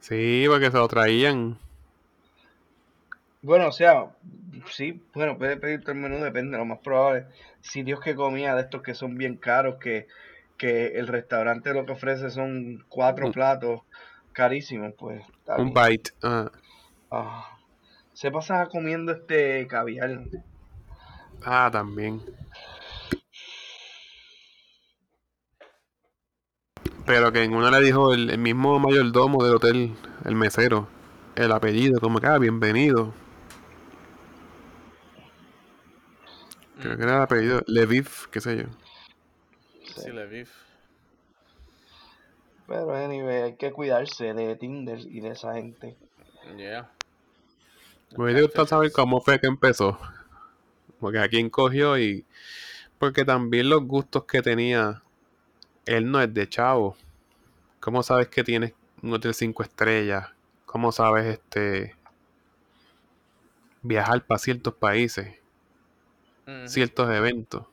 [0.00, 1.58] Sí, porque se lo traían.
[3.40, 4.16] Bueno, o sea,
[4.72, 7.26] sí, bueno, puede pedirte el menú, depende, lo más probable.
[7.60, 10.06] Sitios que comía de estos que son bien caros, que,
[10.56, 13.82] que el restaurante lo que ofrece son cuatro Un- platos
[14.38, 15.20] carísimos, pues
[15.56, 15.88] Un bien.
[15.90, 16.10] bite.
[16.22, 16.48] ah.
[17.10, 17.58] Ah,
[18.12, 20.20] se pasa comiendo este caviar.
[21.44, 22.22] Ah, también.
[27.04, 30.86] Pero que en una le dijo el, el mismo mayordomo del hotel, el mesero,
[31.34, 33.12] el apellido, como que, ah, bienvenido.
[36.80, 38.64] Creo que era el apellido, Leviv, qué sé yo.
[39.96, 40.44] Sí, le vi.
[42.68, 45.96] Pero anyway, hay que cuidarse de Tinder y de esa gente.
[46.56, 46.90] Yeah.
[48.16, 49.98] Me hubiera gustado saber cómo fue que empezó.
[51.00, 52.24] Porque a quién cogió y.
[52.98, 55.02] Porque también los gustos que tenía.
[55.86, 56.96] Él no es de chavo.
[57.80, 60.28] ¿Cómo sabes que tienes un hotel cinco estrellas?
[60.66, 61.96] ¿Cómo sabes este.
[63.82, 65.34] viajar para ciertos países?
[66.66, 67.66] Ciertos eventos.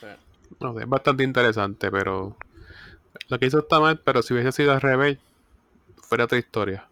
[0.00, 0.06] Sí.
[0.60, 2.36] No sé, es bastante interesante, pero.
[3.28, 5.18] Lo que hizo está mal, pero si hubiese sido al revés,
[6.02, 6.86] fuera otra historia.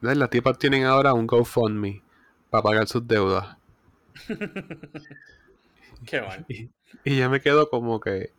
[0.00, 2.02] Las tipas tienen ahora un GoFundMe
[2.50, 3.56] para pagar sus deudas.
[6.06, 6.44] Qué mal.
[6.48, 6.68] Y,
[7.04, 8.32] y yo me quedo como que.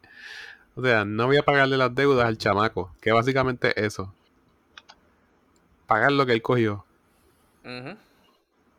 [0.76, 4.14] O sea, no voy a pagarle las deudas al chamaco, que básicamente es eso.
[5.88, 6.86] Pagar lo que él cogió.
[7.64, 7.98] Ujú.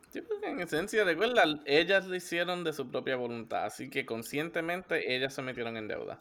[0.09, 5.15] Sí, porque en esencia, recuerda, ellas lo hicieron de su propia voluntad, así que conscientemente
[5.15, 6.19] ellas se metieron en deuda.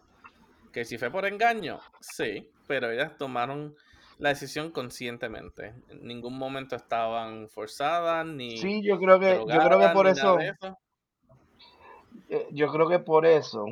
[0.73, 3.75] Que si fue por engaño, sí, pero ellas tomaron
[4.19, 5.73] la decisión conscientemente.
[5.89, 10.39] En ningún momento estaban forzadas ni Sí, yo creo que, yo creo que por eso,
[12.29, 13.67] eh, yo creo que por eso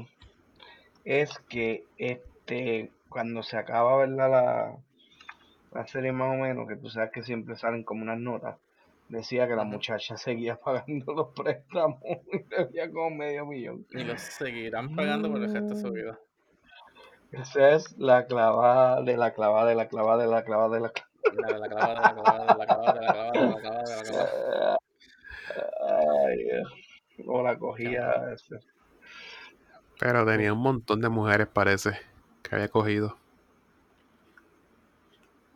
[1.05, 4.77] es que este cuando se acaba verdad la,
[5.73, 8.59] la serie más o menos, que tú sabes que siempre salen como unas notas,
[9.09, 12.01] decía que la muchacha seguía pagando los préstamos
[12.33, 13.87] y debía como medio millón.
[13.90, 15.92] Y los seguirán pagando por el resto de su Mm.
[15.92, 16.19] vida.
[17.33, 20.92] Esa es la clavada de la clavada de la clavada de la clavada de la
[21.35, 23.61] La de la clavada, de la clavada, de la clavada, de la clavada, de la
[23.61, 24.77] clavada, de la clavada.
[27.49, 28.33] Ay, cogía.
[28.33, 28.61] ese.
[29.99, 31.99] Pero tenía un montón de mujeres, parece,
[32.42, 33.16] que había cogido.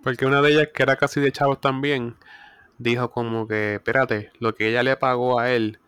[0.03, 2.17] Porque una de ellas, que era casi de chavos también,
[2.81, 5.79] dijo como que, espérate, lo que ella le pagó a él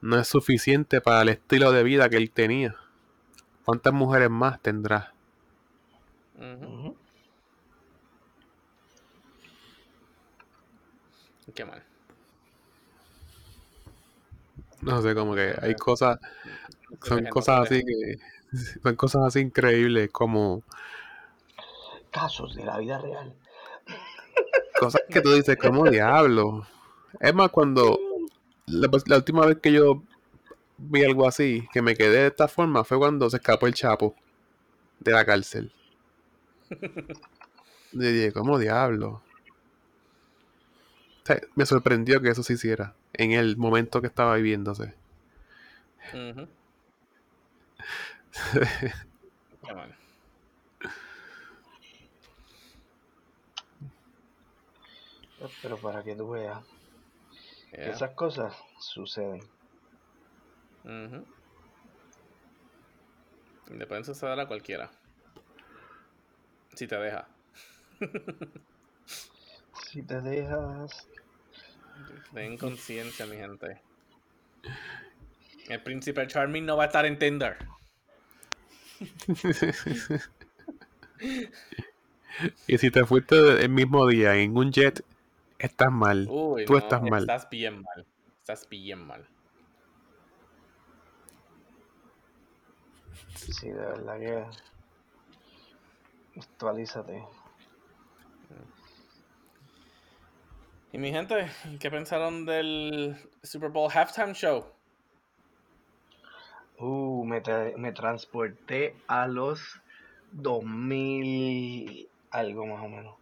[0.00, 2.74] no es suficiente para el estilo de vida que él tenía.
[3.64, 5.12] ¿Cuántas mujeres más tendrá?
[11.54, 11.82] Qué mal.
[14.82, 16.18] No sé, como que hay cosas,
[17.02, 18.18] son cosas así que,
[18.82, 20.62] son cosas así increíbles, como
[22.10, 23.34] Casos de la vida real.
[24.78, 26.66] Cosas que tú dices, como diablo.
[27.20, 27.98] Es más, cuando
[28.66, 30.02] la, la última vez que yo
[30.78, 34.14] vi algo así, que me quedé de esta forma, fue cuando se escapó el Chapo
[35.00, 35.72] de la cárcel.
[37.92, 39.22] Y dije, ¿cómo diablo?
[41.22, 44.92] O sea, me sorprendió que eso se hiciera en el momento que estaba viviéndose.
[46.12, 46.46] Ujú.
[49.62, 49.72] Qué
[55.62, 56.64] Pero para que tú veas,
[57.72, 57.90] Yeah.
[57.90, 59.40] esas cosas suceden.
[60.84, 61.24] Ujú.
[63.68, 64.90] Y le pueden suceder a cualquiera.
[66.74, 67.26] Si te deja.
[69.90, 71.06] Si te dejas.
[72.32, 73.80] Ten conciencia, mi gente.
[75.68, 77.56] El príncipe Charming no va a estar en Tinder.
[82.66, 85.04] y si te fuiste el mismo día en un jet,
[85.66, 86.26] estás mal.
[86.28, 87.20] Uy, Tú no, estás mal.
[87.22, 88.06] Estás bien mal.
[88.40, 89.26] Estás bien mal.
[93.34, 94.44] Sí, de verdad que.
[96.40, 97.24] Actualízate.
[100.92, 101.50] Y mi gente,
[101.80, 104.64] ¿qué pensaron del Super Bowl halftime show?
[106.78, 109.80] Uh, me, tra- me transporté a los
[110.32, 113.14] 2000 algo más o menos.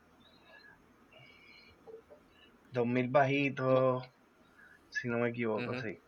[2.74, 4.04] 2000 bajitos,
[4.90, 5.80] si no me equivoco, Ujú.
[5.80, 5.98] sí.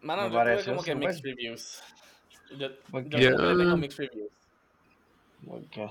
[0.00, 1.82] Mano, Me yo tuve como que mixed reviews.
[2.50, 2.68] Yo,
[3.56, 4.32] tengo mixed reviews.
[5.46, 5.86] Porque,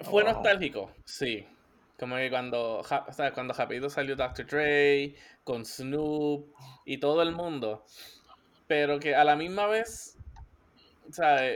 [0.00, 0.32] Fue Wow.
[0.32, 1.46] nostálgico, sí.
[1.98, 4.46] Como que cuando, o sea, cuando rápido salió Dr.
[4.46, 6.54] Dre, con Snoop
[6.86, 7.84] y todo el mundo.
[8.68, 10.16] Pero que a la misma vez,
[11.10, 11.50] sea,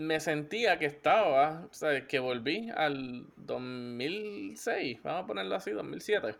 [0.00, 6.36] me sentía que estaba, o sea, que volví al 2006, vamos a ponerlo así, 2007.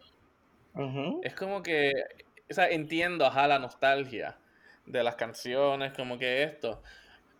[0.74, 1.92] ujú, Es como que,
[2.50, 4.38] o sea, entiendo, ajá, la nostalgia
[4.86, 6.82] de las canciones, como que esto,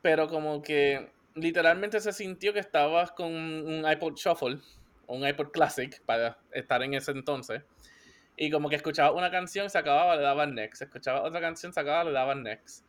[0.02, 4.60] pero como que literalmente se sintió que estabas con un iPod Shuffle,
[5.06, 7.64] o un iPod Classic, para estar en ese entonces,
[8.36, 11.80] y como que escuchaba una canción, se acababa, le daban next, escuchaba otra canción, se
[11.80, 12.86] acababa, le daban next.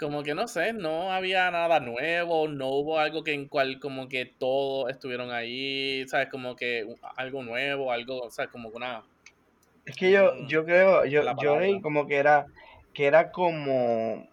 [0.00, 4.08] Como que no sé, no había nada nuevo, no hubo algo que en cual como
[4.08, 6.28] que todos estuvieron ahí, ¿sabes?
[6.30, 6.86] Como que
[7.16, 8.50] algo nuevo, algo, ¿sabes?
[8.50, 9.02] Como una...
[9.84, 12.46] Es que yo, yo creo, yo, yo leí como que era,
[12.94, 14.26] que era como,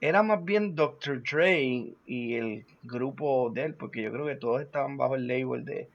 [0.00, 1.22] era más bien Dr.
[1.22, 5.64] Dre y el grupo de él, porque yo creo que todos estaban bajo el label
[5.64, 5.88] de,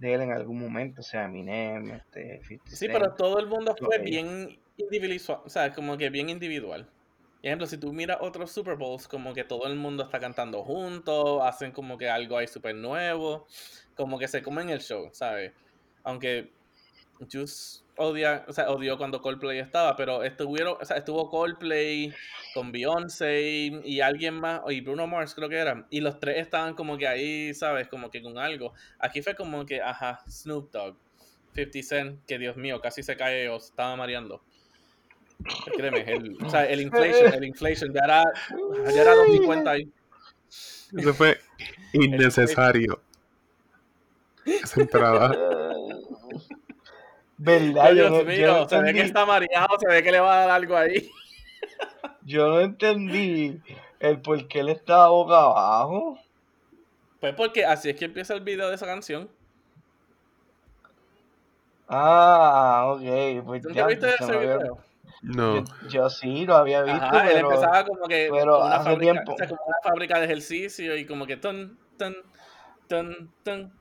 [0.00, 3.74] de él en algún momento, o sea, Eminem, este, 50 Sí, pero todo el mundo
[3.78, 6.86] fue bien individual, o sea, como que bien individual.
[7.42, 11.40] Ejemplo, si tú miras otros Super Bowls, como que todo el mundo está cantando juntos,
[11.42, 13.46] hacen como que algo ahí súper nuevo,
[13.96, 15.52] como que se comen el show, ¿sabes?
[16.04, 16.52] Aunque
[17.30, 22.12] Juice odia, o sea, odió cuando Coldplay estaba, pero estuvieron, o sea, estuvo Coldplay
[22.54, 26.74] con Beyoncé y alguien más, y Bruno Mars creo que era, y los tres estaban
[26.74, 27.88] como que ahí, ¿sabes?
[27.88, 28.72] Como que con algo.
[28.98, 30.96] Aquí fue como que, ajá, Snoop Dogg,
[31.54, 34.42] 50 Cent, que Dios mío, casi se cae o estaba mareando.
[35.76, 38.24] Créeme, el, o sea, el inflation, el inflation, ya era,
[38.92, 39.88] ya era 250 ahí.
[40.96, 41.38] Eso fue
[41.92, 43.00] innecesario.
[44.44, 45.32] Esa entrada.
[47.38, 47.92] ¿Verdad?
[47.94, 50.50] Dios mío, no se ve que está mareado, se ve que le va a dar
[50.50, 51.10] algo ahí.
[52.22, 53.60] yo no entendí
[53.98, 56.18] el por qué él estaba boca abajo.
[57.18, 59.30] Pues porque así es que empieza el video de esa canción.
[61.88, 64.89] Ah, ok, pues ¿Tú nunca ya, viste se ese video?
[65.22, 65.64] No.
[65.82, 68.76] yo, yo sí lo había visto, Ajá, él pero, empezaba como que pero con una
[68.76, 69.32] hace fábrica, tiempo.
[69.34, 72.16] o sea, como una fábrica de ejercicio y como que ton, ton,
[72.88, 73.72] ton, ton,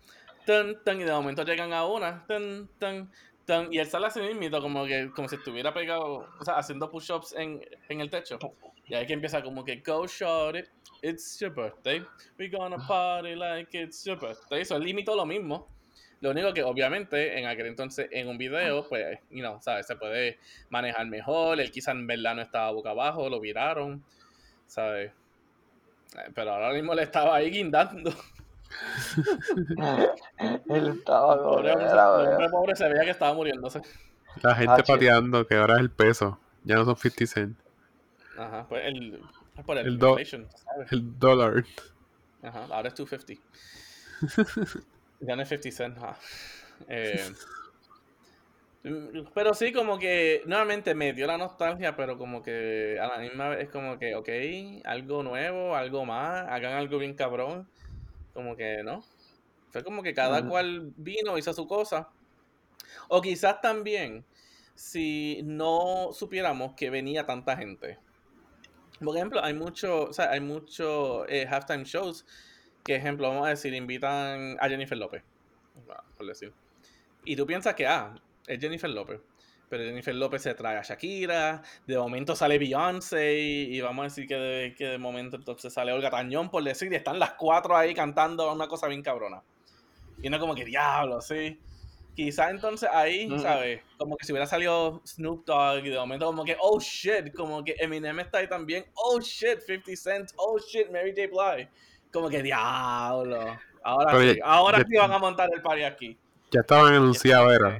[0.45, 3.09] ton, ton, y de momento llegan a una, ton, ton,
[3.45, 6.89] ton, y él sale así mismo, como que, como si estuviera pegado, o sea, haciendo
[6.91, 8.37] push-ups en, en el techo.
[8.85, 10.67] Y ahí que empieza como que, go short it,
[11.01, 12.05] it's your birthday,
[12.37, 14.61] we gonna party like it's your birthday.
[14.61, 15.67] Eso él imitó lo mismo.
[16.21, 19.87] Lo único que obviamente en aquel entonces en un video, pues, you know, ¿sabes?
[19.87, 20.37] Se puede
[20.69, 21.59] manejar mejor.
[21.59, 24.03] Él quizá en verdad no estaba boca abajo, lo viraron,
[24.67, 25.11] ¿sabes?
[26.17, 28.13] Eh, Pero ahora mismo le estaba ahí guindando.
[30.69, 33.81] Él estaba El pobre hombre, el hombre pobre se veía que estaba muriéndose.
[34.41, 36.39] La gente pateando, que ahora es el peso.
[36.63, 37.57] Ya no son 50 cent.
[38.37, 39.21] Ajá, pues el,
[39.65, 40.17] por el, El do-.
[40.17, 41.63] El dólar.
[42.43, 43.41] Ajá, ahora es 250.
[45.19, 46.17] es 50 cent, ajá.
[46.87, 47.33] Eh,
[48.83, 53.17] mm, pero sí, como que nuevamente me dio la nostalgia, pero como que a la
[53.17, 54.29] misma vez es como que, ok,
[54.85, 57.67] algo nuevo, algo más, hagan algo bien cabrón.
[58.33, 59.03] Como que no.
[59.71, 62.07] Fue como que cada cual vino, hizo su cosa.
[63.09, 64.25] O quizás también,
[64.75, 67.99] si no supiéramos que venía tanta gente.
[69.03, 72.25] Por ejemplo, hay mucho, o sea, hay muchos eh, halftime shows
[72.89, 75.21] que, ejemplo, vamos a decir, invitan a Jennifer López,
[76.17, 76.51] por decir.
[77.23, 78.15] Y tú piensas que, ah,
[78.47, 79.21] es Jennifer López.
[79.69, 84.03] Pero Jennifer López se trae a Shakira, de momento sale Beyoncé, y, y vamos a
[84.05, 87.33] decir que de, que de momento entonces sale Olga Tañón, por decir, y están las
[87.33, 89.43] cuatro ahí cantando una cosa bien cabrona.
[90.19, 91.59] Y uno como que, diablo, sí.
[92.15, 93.39] Quizás entonces ahí, Mm.
[93.39, 93.83] ¿sabes?
[93.99, 97.63] Como que si hubiera salido Snoop Dogg y de momento como que, oh shit, como
[97.63, 101.27] que Eminem está ahí también, oh shit, 50 Cent, oh shit, Mary J.
[101.27, 101.69] Blige.
[102.11, 103.39] Como que, diablo.
[103.83, 106.17] Ahora Pero sí, ya- ahora ya- sí van a montar el party aquí.
[106.51, 107.79] Ya estaban anunciados, era.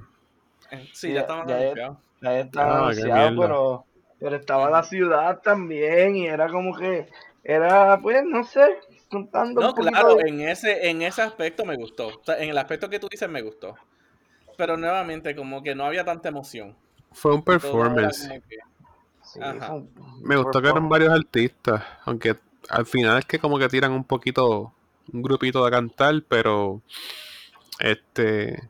[0.94, 1.98] Sí, Ya- ya estaban ya- anunciados.
[2.22, 3.42] Ya estaba Ah, qué anunciado, mierda.
[3.48, 3.86] pero,
[4.20, 7.08] pero estaba la ciudad también y era como que,
[7.44, 12.08] era pues, no sé, contando No, claro, de- en ese, en ese aspecto me gustó.
[12.10, 13.76] O sea, en el aspecto que tú dices me gustó.
[14.58, 16.76] Pero nuevamente, como que no había tanta emoción.
[17.14, 18.28] Fue un performance.
[18.28, 18.58] como que-
[19.24, 19.68] Sí, Ajá.
[19.68, 21.84] fue un- Me gustó que eran varios artistas.
[22.06, 22.36] Aunque
[22.70, 24.74] al final es que como que tiran un poquito,
[25.12, 26.82] un grupito de cantar, pero
[27.80, 28.70] este,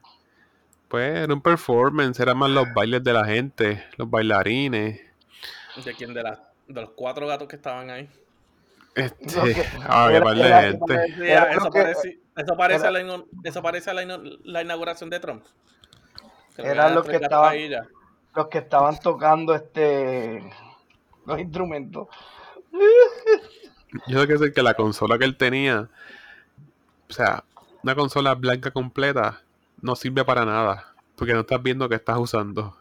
[0.87, 5.01] pues era un performance, eran más los bailes de la gente, los bailarines.
[5.83, 6.13] ¿De quién?
[6.13, 8.09] De, las de los cuatro gatos que estaban ahí.
[8.95, 11.05] Este, ah, qué era- par de gente.
[11.55, 15.19] eso parece, eso parece era- a la, eso parece a la, ino- la inauguración de
[15.19, 15.43] Trump.
[16.57, 17.87] Eran los que estaban- ahí ya.
[18.35, 20.43] Los que estaban tocando este
[21.25, 22.07] los instrumentos.
[24.07, 25.89] Yo sé que sé que la consola que él tenía,
[27.09, 27.43] o sea,
[27.83, 29.41] una consola blanca completa,
[29.81, 30.93] no sirve para nada.
[31.15, 32.77] Porque no estás viendo que estás usando.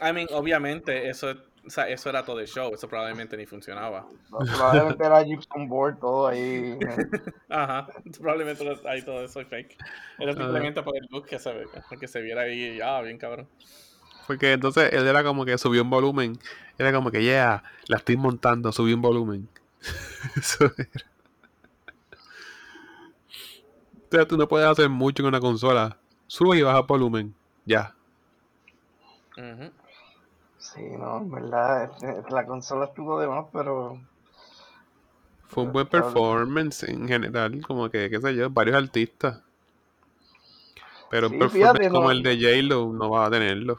[0.00, 1.34] I mean, obviamente, eso,
[1.66, 2.74] o sea, eso era todo el show.
[2.74, 4.06] Eso probablemente ni funcionaba.
[4.28, 6.78] Probablemente era Gibson Board todo ahí.
[7.48, 9.78] Ajá, probablemente ahí todo eso es fake.
[10.18, 11.66] Era simplemente por el look que se, ve,
[11.98, 13.48] que se viera ahí, ah, bien cabrón.
[14.26, 16.38] Porque entonces él era como que subió un volumen.
[16.78, 19.48] Era como que, yeah, la estoy montando, subí un volumen.
[20.36, 21.06] Eso era.
[23.94, 25.96] O sea, tú no puedes hacer mucho en una consola.
[26.26, 27.34] Sube y baja volumen.
[27.64, 27.94] Ya.
[30.58, 33.98] Sí, no, en verdad, este, la consola estuvo de más, pero
[35.46, 39.42] Fue un buen performance en general, como que, qué sé yo, varios artistas.
[41.10, 43.78] Pero un performance fíjate, como no- el de J-Lo no va a tenerlo.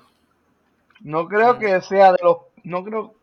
[1.01, 1.59] no creo Mm.
[1.59, 3.13] que sea de los, no creo,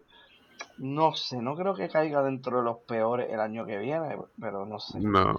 [0.78, 4.66] no sé, no creo que caiga dentro de los peores el año que viene, pero
[4.66, 5.00] no sé.
[5.00, 5.36] No.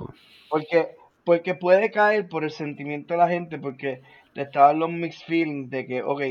[0.49, 4.01] Porque, porque puede caer por el sentimiento de la gente, porque
[4.33, 6.21] le estaban los mixed feelings de que, ok,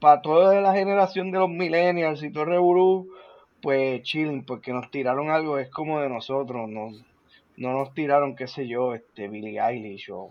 [0.00, 3.06] para toda la generación de los millennials y todo
[3.60, 6.90] pues chilling, porque nos tiraron algo, es como de nosotros, no,
[7.56, 10.30] no nos tiraron, qué sé yo, este Billie Eilish o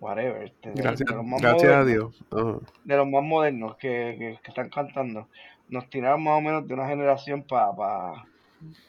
[0.00, 2.24] whatever, este, de, Gracias, de los más gracias a modernos, Dios.
[2.32, 2.58] Ajá.
[2.84, 5.28] de los más modernos que, que, que están cantando,
[5.72, 8.26] nos tiraron más o menos de una generación para pa,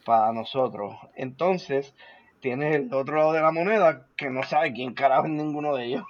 [0.06, 0.94] pa nosotros.
[1.16, 1.96] Entonces,
[2.42, 5.86] tienes el otro lado de la moneda que no sabe quién carajo es ninguno de
[5.86, 6.04] ellos.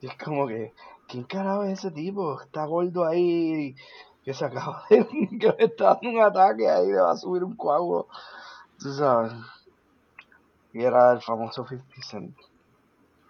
[0.00, 0.72] Y es como que,
[1.06, 2.42] ¿quién carajo es ese tipo?
[2.42, 3.76] Está gordo ahí,
[4.24, 5.06] que se acaba de,
[5.40, 8.08] que le está dando un ataque ahí, le va a subir un coágulo.
[8.80, 9.32] Tú sabes.
[10.72, 12.36] Y era el famoso 50 Cent.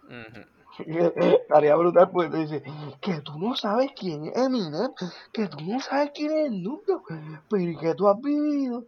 [0.05, 0.60] Ujú.
[1.43, 2.63] Estaría brutal porque te dice
[3.01, 4.93] que tú no sabes quién es Eminem,
[5.33, 7.05] que tú no sabes quién es Snoop Dogg,
[7.49, 8.87] pero ¿y que tú has vivido?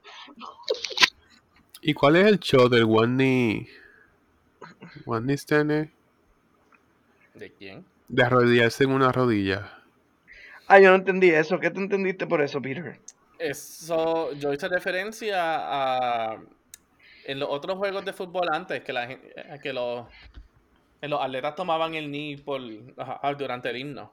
[1.80, 3.68] ¿Y cuál es el show del One Knee?
[5.06, 5.88] One Knee Stand es
[7.34, 7.84] ¿De quién?
[8.08, 9.78] de arrodillarse en una rodilla.
[10.68, 11.58] Ah, yo no entendí eso.
[11.58, 13.00] ¿Qué te entendiste por eso, Peter?
[13.38, 16.38] Eso, yo hice referencia a
[17.24, 19.08] en los otros juegos de fútbol antes que la
[19.62, 20.06] que los
[21.10, 22.60] los atletas tomaban el knee por
[22.96, 24.12] ajá, ah, durante el himno.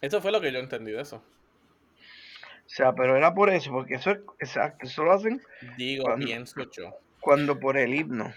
[0.00, 1.16] Eso fue lo que yo entendí de eso.
[1.16, 5.42] O sea, pero era por eso, porque eso es exacto, eso lo hacen
[5.76, 6.96] Digo, Cuando- pienso yo.
[7.20, 8.32] cuando por el himno.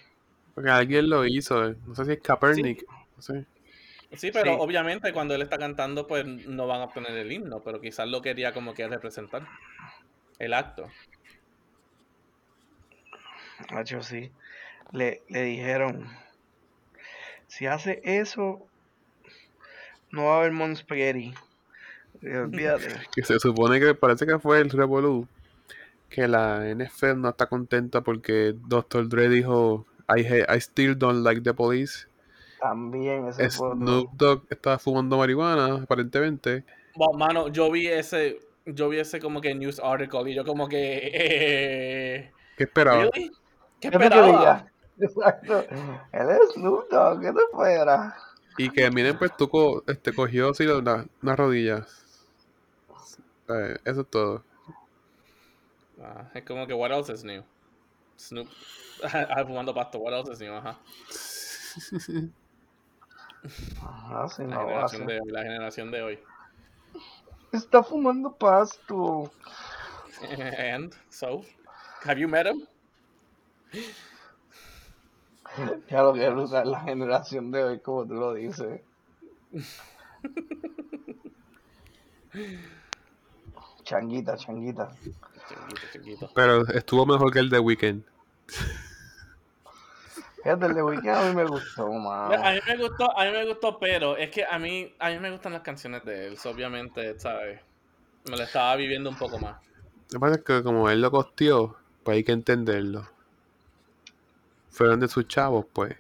[0.56, 1.68] Porque alguien lo hizo.
[1.70, 1.76] eh.
[1.88, 2.84] No sé si es Kaepernick.
[3.16, 3.46] No sé.
[4.16, 4.58] Sí, pero Sí.
[4.60, 8.22] obviamente cuando él está cantando, pues no van a obtener el himno, pero quizás lo
[8.22, 9.48] quería como que representar.
[10.38, 10.88] El acto.
[13.72, 14.32] Macho, sí.
[14.94, 16.08] Le, le dijeron,
[17.48, 18.66] si hace eso,
[20.12, 21.34] no va a haber Mon Spaghetti.
[22.22, 22.88] Y olvídate.
[23.16, 25.28] Que se supone que parece que fue el Revolu.
[26.10, 29.10] Que la NFL no está contenta porque Dr.
[29.10, 29.86] Dre dijo
[30.16, 32.08] I, I still don't like the police.
[32.60, 33.50] También ese.
[33.50, 36.64] Snoop Dogg estaba fumando marihuana, aparentemente.
[36.96, 40.70] Bueno, mano, yo vi ese, yo vi ese como que news article y yo como
[40.70, 43.02] que, eh, ¿Qué esperaba?
[43.02, 43.32] ¿really?
[43.80, 44.66] ¿Qué ¿Qué tú esperaba?
[45.04, 45.66] Exacto.
[46.14, 48.14] Él es Snoop Dogg, ¿qué te esperas?
[48.58, 51.88] Y que miren, pues tú co- este, cogió así la- la- rodillas.
[53.50, 54.44] Eh, eso es todo.
[56.02, 57.44] Ah, es como que, what else is new?
[58.18, 58.48] Snoop,
[59.04, 60.54] ah, fumando pasto, what else is new?
[60.54, 60.80] Ajá.
[63.82, 66.20] Ajá, sí, La no generación de hoy, la generación de hoy.
[67.52, 69.32] Está fumando pasto.
[70.58, 71.44] And, so,
[72.06, 72.66] have you met him?
[75.90, 76.34] Ya lo que es
[76.66, 78.82] la generación de hoy, como tú lo dices.
[83.84, 84.92] Changuita, changuita.
[86.34, 88.04] Pero estuvo mejor que el de Weekend.
[90.42, 92.34] Fíjate, el de Weeknd a mí me gustó, mano.
[92.44, 95.20] A mí me gustó, a mí me gustó, pero es que a mí, a mí
[95.20, 97.62] me gustan las canciones de él, obviamente, ¿sabes?
[98.30, 99.58] Me lo estaba viviendo un poco más.
[100.12, 103.08] Lo que pasa es que como él lo costeó, pues hay que entenderlo.
[104.74, 105.96] Fueron de sus chavos, pues.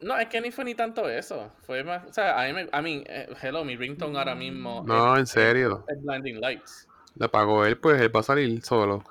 [0.00, 1.50] No, es que ni fue ni tanto eso.
[1.66, 4.84] Fue más, o sea, a mí, me- a mí eh, hello, mi ringtone ahora mismo
[4.86, 5.84] No, es, en serio.
[5.88, 6.86] es Blinding Lights.
[7.16, 9.02] Le pagó él, pues él va a salir solo.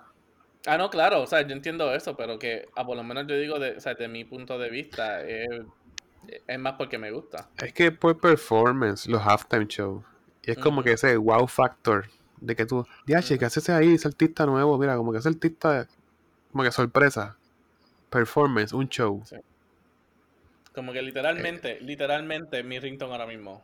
[0.68, 3.36] Ah, no, claro, o sea, yo entiendo eso, pero que ah, por lo menos yo
[3.36, 5.48] digo, de, o sea, de mi punto de vista, es,
[6.48, 7.50] es más porque me gusta.
[7.58, 10.04] Es que por performance, los halftime shows.
[10.44, 12.06] Y es como que ese wow factor.
[12.40, 13.94] De que tú, diache, ¿qué haces ahí?
[13.96, 15.88] Ese artista nuevo, mira, como que ese artista,
[16.52, 17.38] como que sorpresa.
[18.14, 19.24] Performance, un show.
[20.74, 21.82] Como que literalmente, Eh.
[21.82, 23.64] literalmente mi ringtone ahora mismo.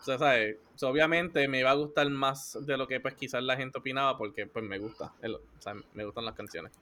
[0.00, 0.56] O sea, ¿sabes?
[0.74, 3.78] O sea, obviamente me iba a gustar más de lo que pues quizás la gente
[3.78, 5.12] opinaba porque pues me gusta.
[5.22, 6.72] el- o sea, me gustan las canciones.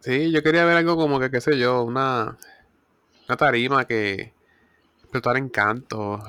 [0.00, 2.36] Sí, yo quería ver algo como que, qué sé yo, una,
[3.28, 4.32] una tarima que
[5.02, 6.22] explotara en canto.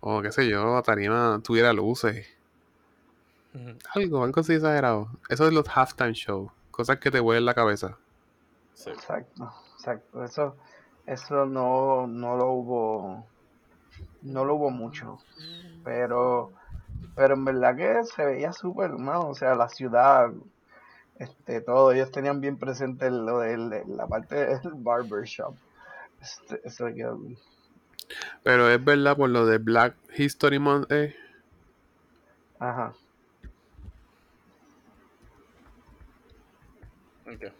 [0.00, 2.26] O qué sé yo, la tarima tuviera luces.
[3.94, 5.08] Algo, algo así exagerado.
[5.28, 6.50] Eso es los halftime shows.
[6.70, 7.96] Cosas que te vuelan la cabeza.
[8.74, 8.90] Sí.
[8.90, 10.24] Exacto, exacto.
[10.24, 10.56] Eso,
[11.06, 13.26] eso no, no lo hubo,
[14.22, 15.18] no lo hubo mucho.
[15.84, 16.52] Pero,
[17.14, 19.28] pero en verdad que se veía súper, hermano.
[19.28, 20.32] O sea, la ciudad,
[21.18, 25.54] este, todo, ellos tenían bien presente lo de la parte del barbershop.
[26.20, 27.08] Este, eso que,
[28.42, 31.16] Pero es verdad por lo de Black History Month, eh.
[32.58, 32.94] Ajá.
[37.26, 37.52] Ok.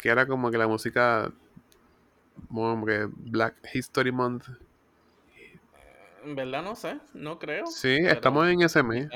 [0.00, 1.30] Que era como que la música.
[2.48, 4.48] Como que Black History Month.
[6.24, 7.66] En verdad no sé, no creo.
[7.66, 9.08] Sí, pero estamos en ese mes.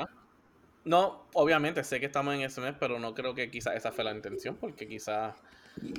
[0.83, 4.03] No, obviamente sé que estamos en ese mes, pero no creo que quizás esa fue
[4.03, 5.35] la intención, porque quizás,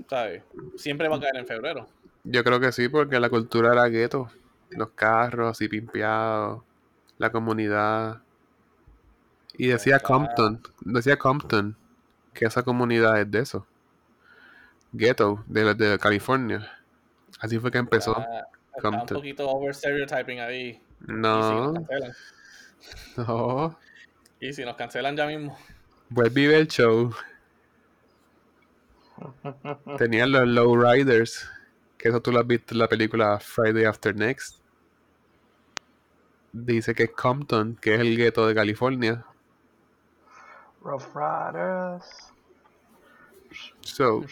[0.09, 0.45] ¿sabes?
[0.77, 1.89] Siempre va a caer en febrero.
[2.25, 4.31] Yo creo que sí, porque la cultura era gueto.
[4.71, 6.63] Los carros así pimpeados.
[7.19, 8.23] La comunidad.
[9.59, 9.99] Y decía.
[10.01, 10.63] Compton.
[10.81, 11.77] Decía Compton.
[12.35, 13.67] Que esa comunidad es de eso.
[14.93, 16.71] Ghetto, de, de California.
[17.41, 18.13] Así fue que empezó.
[18.19, 19.17] Está, está un Compton.
[19.19, 20.69] poquito over stereotyping ahí.
[20.69, 22.13] Y si nos No, cancelan.
[23.17, 23.79] no.
[24.41, 25.57] Y si nos cancelan ya mismo.
[26.15, 27.13] Pues vive el show.
[29.99, 31.51] Tenían los lowriders.
[32.07, 34.61] Que eso tú lo has visto en la película Friday After Next.
[36.53, 39.27] Dice que es Compton, que es el gueto de California.
[40.85, 42.33] Rough Riders.
[43.81, 44.25] So,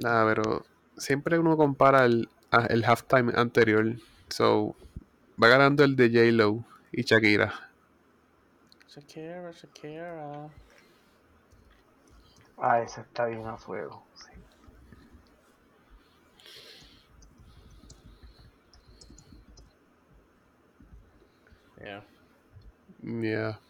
[0.00, 0.66] nada, pero
[0.96, 2.28] siempre uno compara el,
[2.70, 3.94] el halftime anterior.
[4.30, 4.74] So,
[5.40, 7.54] va ganando el de J-Lo y Shakira.
[8.88, 10.50] Shakira, Shakira.
[12.66, 14.02] Ah, ese está bien a fuego.
[14.14, 14.32] sí.
[21.78, 22.04] Yeah.
[23.02, 23.60] Yeah.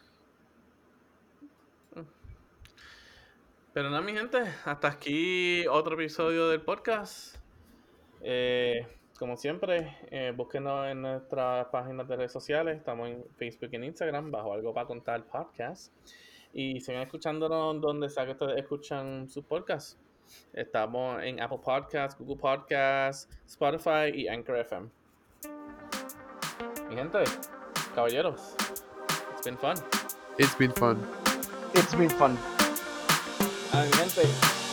[3.73, 7.35] Pero nada, mi gente, hasta aquí otro episodio del podcast.
[8.21, 8.87] Eh,
[9.19, 12.77] como siempre, eh, búsquenos en nuestras páginas de redes sociales.
[12.77, 15.91] Estamos en Facebook y en Instagram, bajo algo para contar podcast.
[16.57, 19.97] Y sigan escuchándonos donde sea que ustedes escuchan sus podcasts.
[20.53, 24.89] Estamos en Apple Podcasts, Google Podcasts, Spotify y Anchor FM.
[26.89, 27.25] Mi gente,
[27.93, 28.55] caballeros,
[29.33, 29.75] it's been fun.
[30.37, 30.97] It's been fun.
[31.73, 32.37] It's been fun.
[33.73, 34.64] Ah, mi gente,